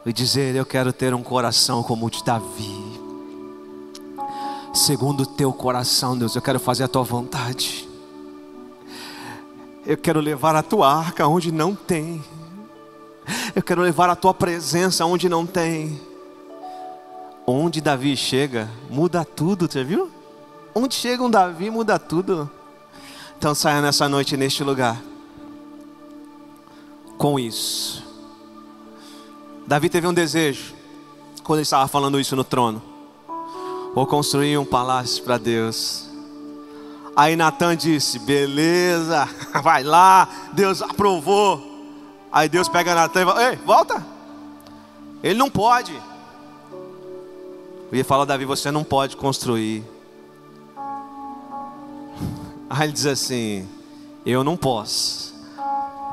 e 0.07 0.11
dizer: 0.11 0.57
Eu 0.57 0.65
quero 0.65 0.91
ter 0.91 1.13
um 1.13 1.23
coração 1.23 1.83
como 1.83 2.07
o 2.07 2.11
de 2.11 2.25
Davi 2.25 2.99
segundo 4.73 5.25
o 5.25 5.27
teu 5.27 5.53
coração, 5.53 6.17
Deus. 6.17 6.35
Eu 6.35 6.41
quero 6.41 6.59
fazer 6.59 6.85
a 6.85 6.89
tua 6.89 7.03
vontade. 7.03 7.87
Eu 9.85 9.99
quero 9.99 10.19
levar 10.19 10.57
a 10.57 10.63
tua 10.63 10.91
arca 10.91 11.29
onde 11.29 11.53
não 11.53 11.75
tem. 11.75 12.25
Eu 13.55 13.63
quero 13.63 13.83
levar 13.83 14.09
a 14.09 14.17
tua 14.17 14.33
presença 14.33 15.05
onde 15.05 15.29
não 15.29 15.45
tem. 15.45 16.01
Onde 17.47 17.83
Davi 17.83 18.17
chega, 18.17 18.67
muda 18.89 19.27
tudo, 19.27 19.71
você 19.71 19.85
viu? 19.85 20.11
Onde 20.75 20.95
chega 20.95 21.23
um 21.23 21.29
Davi, 21.31 21.69
muda 21.69 21.99
tudo. 21.99 22.51
Então 23.43 23.57
saia 23.57 23.83
nessa 23.83 24.09
noite 24.09 24.37
neste 24.37 24.63
lugar. 24.63 25.03
Com 27.19 27.41
isso. 27.41 28.01
Davi 29.67 29.89
teve 29.89 30.07
um 30.07 30.15
desejo 30.15 30.73
quando 31.43 31.59
ele 31.59 31.65
estava 31.65 31.89
falando 31.89 32.21
isso 32.21 32.37
no 32.37 32.45
trono. 32.45 32.81
Vou 33.97 34.07
construir 34.07 34.57
um 34.59 34.65
palácio 34.65 35.25
para 35.25 35.39
Deus. 35.39 36.09
Aí 37.17 37.35
Natan 37.35 37.77
disse: 37.77 38.21
beleza, 38.21 39.29
vai 39.61 39.83
lá, 39.83 40.29
Deus 40.53 40.81
aprovou. 40.81 41.61
Aí 42.31 42.49
Deus 42.49 42.69
pega 42.69 42.95
Natan 42.95 43.23
e 43.23 43.25
fala: 43.25 43.51
ei, 43.51 43.57
volta. 43.57 44.07
Ele 45.21 45.35
não 45.37 45.51
pode. 45.51 46.01
Eu 47.91 47.99
ia 47.99 48.05
falar, 48.05 48.25
Davi, 48.25 48.45
você 48.45 48.71
não 48.71 48.85
pode 48.85 49.17
construir. 49.17 49.85
Aí 52.75 52.87
ele 52.87 52.93
diz 52.95 53.05
assim: 53.05 53.69
eu 54.25 54.43
não 54.43 54.57
posso, 54.57 55.35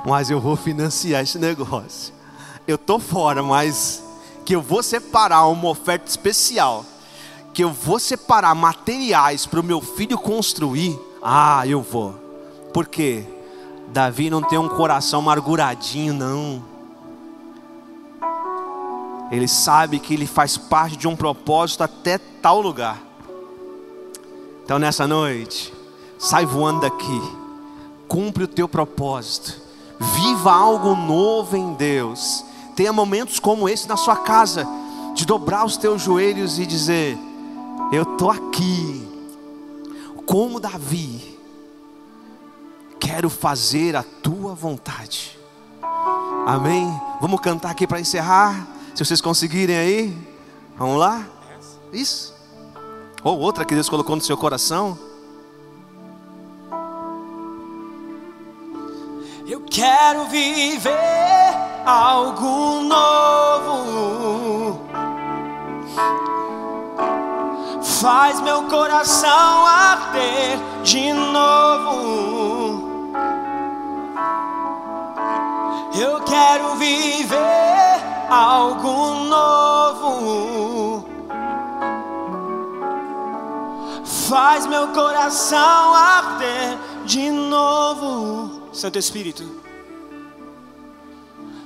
mas 0.05 0.29
eu 0.29 0.41
vou 0.41 0.57
financiar 0.57 1.23
esse 1.23 1.39
negócio. 1.39 2.13
Eu 2.67 2.77
tô 2.77 2.99
fora, 2.99 3.41
mas 3.41 4.03
que 4.45 4.57
eu 4.57 4.61
vou 4.61 4.83
separar 4.83 5.47
uma 5.47 5.69
oferta 5.69 6.09
especial, 6.09 6.85
que 7.53 7.63
eu 7.63 7.71
vou 7.71 7.97
separar 7.97 8.53
materiais 8.55 9.45
para 9.45 9.61
o 9.61 9.63
meu 9.63 9.79
filho 9.79 10.17
construir, 10.17 10.99
ah, 11.23 11.65
eu 11.65 11.81
vou. 11.81 12.13
Por 12.73 12.87
quê? 12.87 13.23
Davi 13.87 14.29
não 14.29 14.41
tem 14.41 14.59
um 14.59 14.67
coração 14.67 15.21
amarguradinho, 15.21 16.13
não. 16.13 16.61
Ele 19.31 19.47
sabe 19.47 19.97
que 19.97 20.13
ele 20.13 20.27
faz 20.27 20.57
parte 20.57 20.97
de 20.97 21.07
um 21.07 21.15
propósito 21.15 21.83
até 21.83 22.17
tal 22.17 22.59
lugar. 22.59 23.01
Então 24.65 24.77
nessa 24.77 25.07
noite, 25.07 25.78
sai 26.19 26.45
voando 26.45 26.81
daqui, 26.81 27.21
cumpre 28.07 28.43
o 28.43 28.47
teu 28.47 28.67
propósito, 28.67 29.55
viva 29.97 30.51
algo 30.51 30.95
novo 30.95 31.55
em 31.55 31.73
Deus. 31.73 32.43
Tenha 32.75 32.91
momentos 32.91 33.39
como 33.39 33.67
esse 33.69 33.87
na 33.87 33.95
sua 33.95 34.17
casa, 34.17 34.67
de 35.15 35.25
dobrar 35.25 35.65
os 35.65 35.77
teus 35.77 36.01
joelhos 36.01 36.59
e 36.59 36.65
dizer: 36.65 37.17
Eu 37.91 38.03
estou 38.03 38.29
aqui, 38.29 39.07
como 40.25 40.59
Davi, 40.59 41.37
quero 42.99 43.29
fazer 43.29 43.95
a 43.95 44.03
tua 44.03 44.53
vontade. 44.53 45.39
Amém? 46.45 46.87
Vamos 47.21 47.39
cantar 47.39 47.71
aqui 47.71 47.87
para 47.87 47.99
encerrar. 47.99 48.67
Se 48.93 49.05
vocês 49.05 49.21
conseguirem 49.21 49.77
aí, 49.77 50.17
vamos 50.77 50.97
lá? 50.97 51.25
Isso. 51.93 52.33
Ou 53.23 53.39
outra 53.39 53.65
que 53.65 53.73
Deus 53.73 53.89
colocou 53.89 54.15
no 54.15 54.21
seu 54.21 54.37
coração. 54.37 55.08
Eu 59.49 59.61
quero 59.67 60.25
viver 60.25 60.93
algo 61.83 62.81
novo. 62.83 64.79
Faz 67.99 68.39
meu 68.41 68.65
coração 68.65 69.65
arder 69.65 70.59
de 70.83 71.11
novo. 71.13 72.89
Eu 75.99 76.21
quero 76.21 76.75
viver 76.75 78.03
algo 78.29 79.15
novo. 79.15 81.03
Faz 84.29 84.67
meu 84.67 84.89
coração 84.89 85.95
arder 85.95 86.77
de 87.03 87.31
novo. 87.31 88.58
Santo 88.71 88.99
Espírito. 88.99 89.43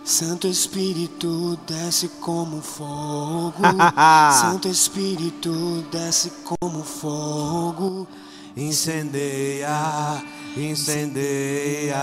Santo 0.03 0.47
Espírito 0.47 1.57
desce 1.67 2.09
como 2.19 2.61
fogo. 2.61 3.53
Santo 4.41 4.67
Espírito 4.67 5.81
desce 5.91 6.31
como 6.43 6.83
fogo. 6.83 8.07
Incendeia, 8.55 10.23
incendeia. 10.55 11.95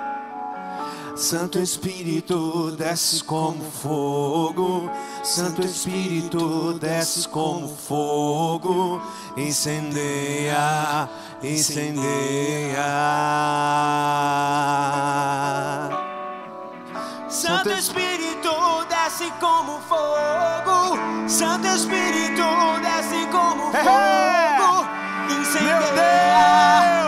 Santo 1.16 1.58
Espírito 1.58 2.72
desce 2.72 3.24
como 3.24 3.64
fogo, 3.70 4.90
Santo 5.22 5.62
Espírito 5.62 6.74
desce 6.78 7.26
como 7.30 7.74
fogo, 7.74 9.00
incendeia, 9.34 11.08
incendeia. 11.42 12.84
Santo 17.30 17.70
Espírito 17.70 18.84
desce 18.86 19.32
como 19.40 19.80
fogo. 19.88 20.98
Santo 21.26 21.66
Espírito 21.68 22.44
desce 22.82 23.26
como 23.32 23.72
fogo. 23.72 24.86
Incendeia. 25.30 27.05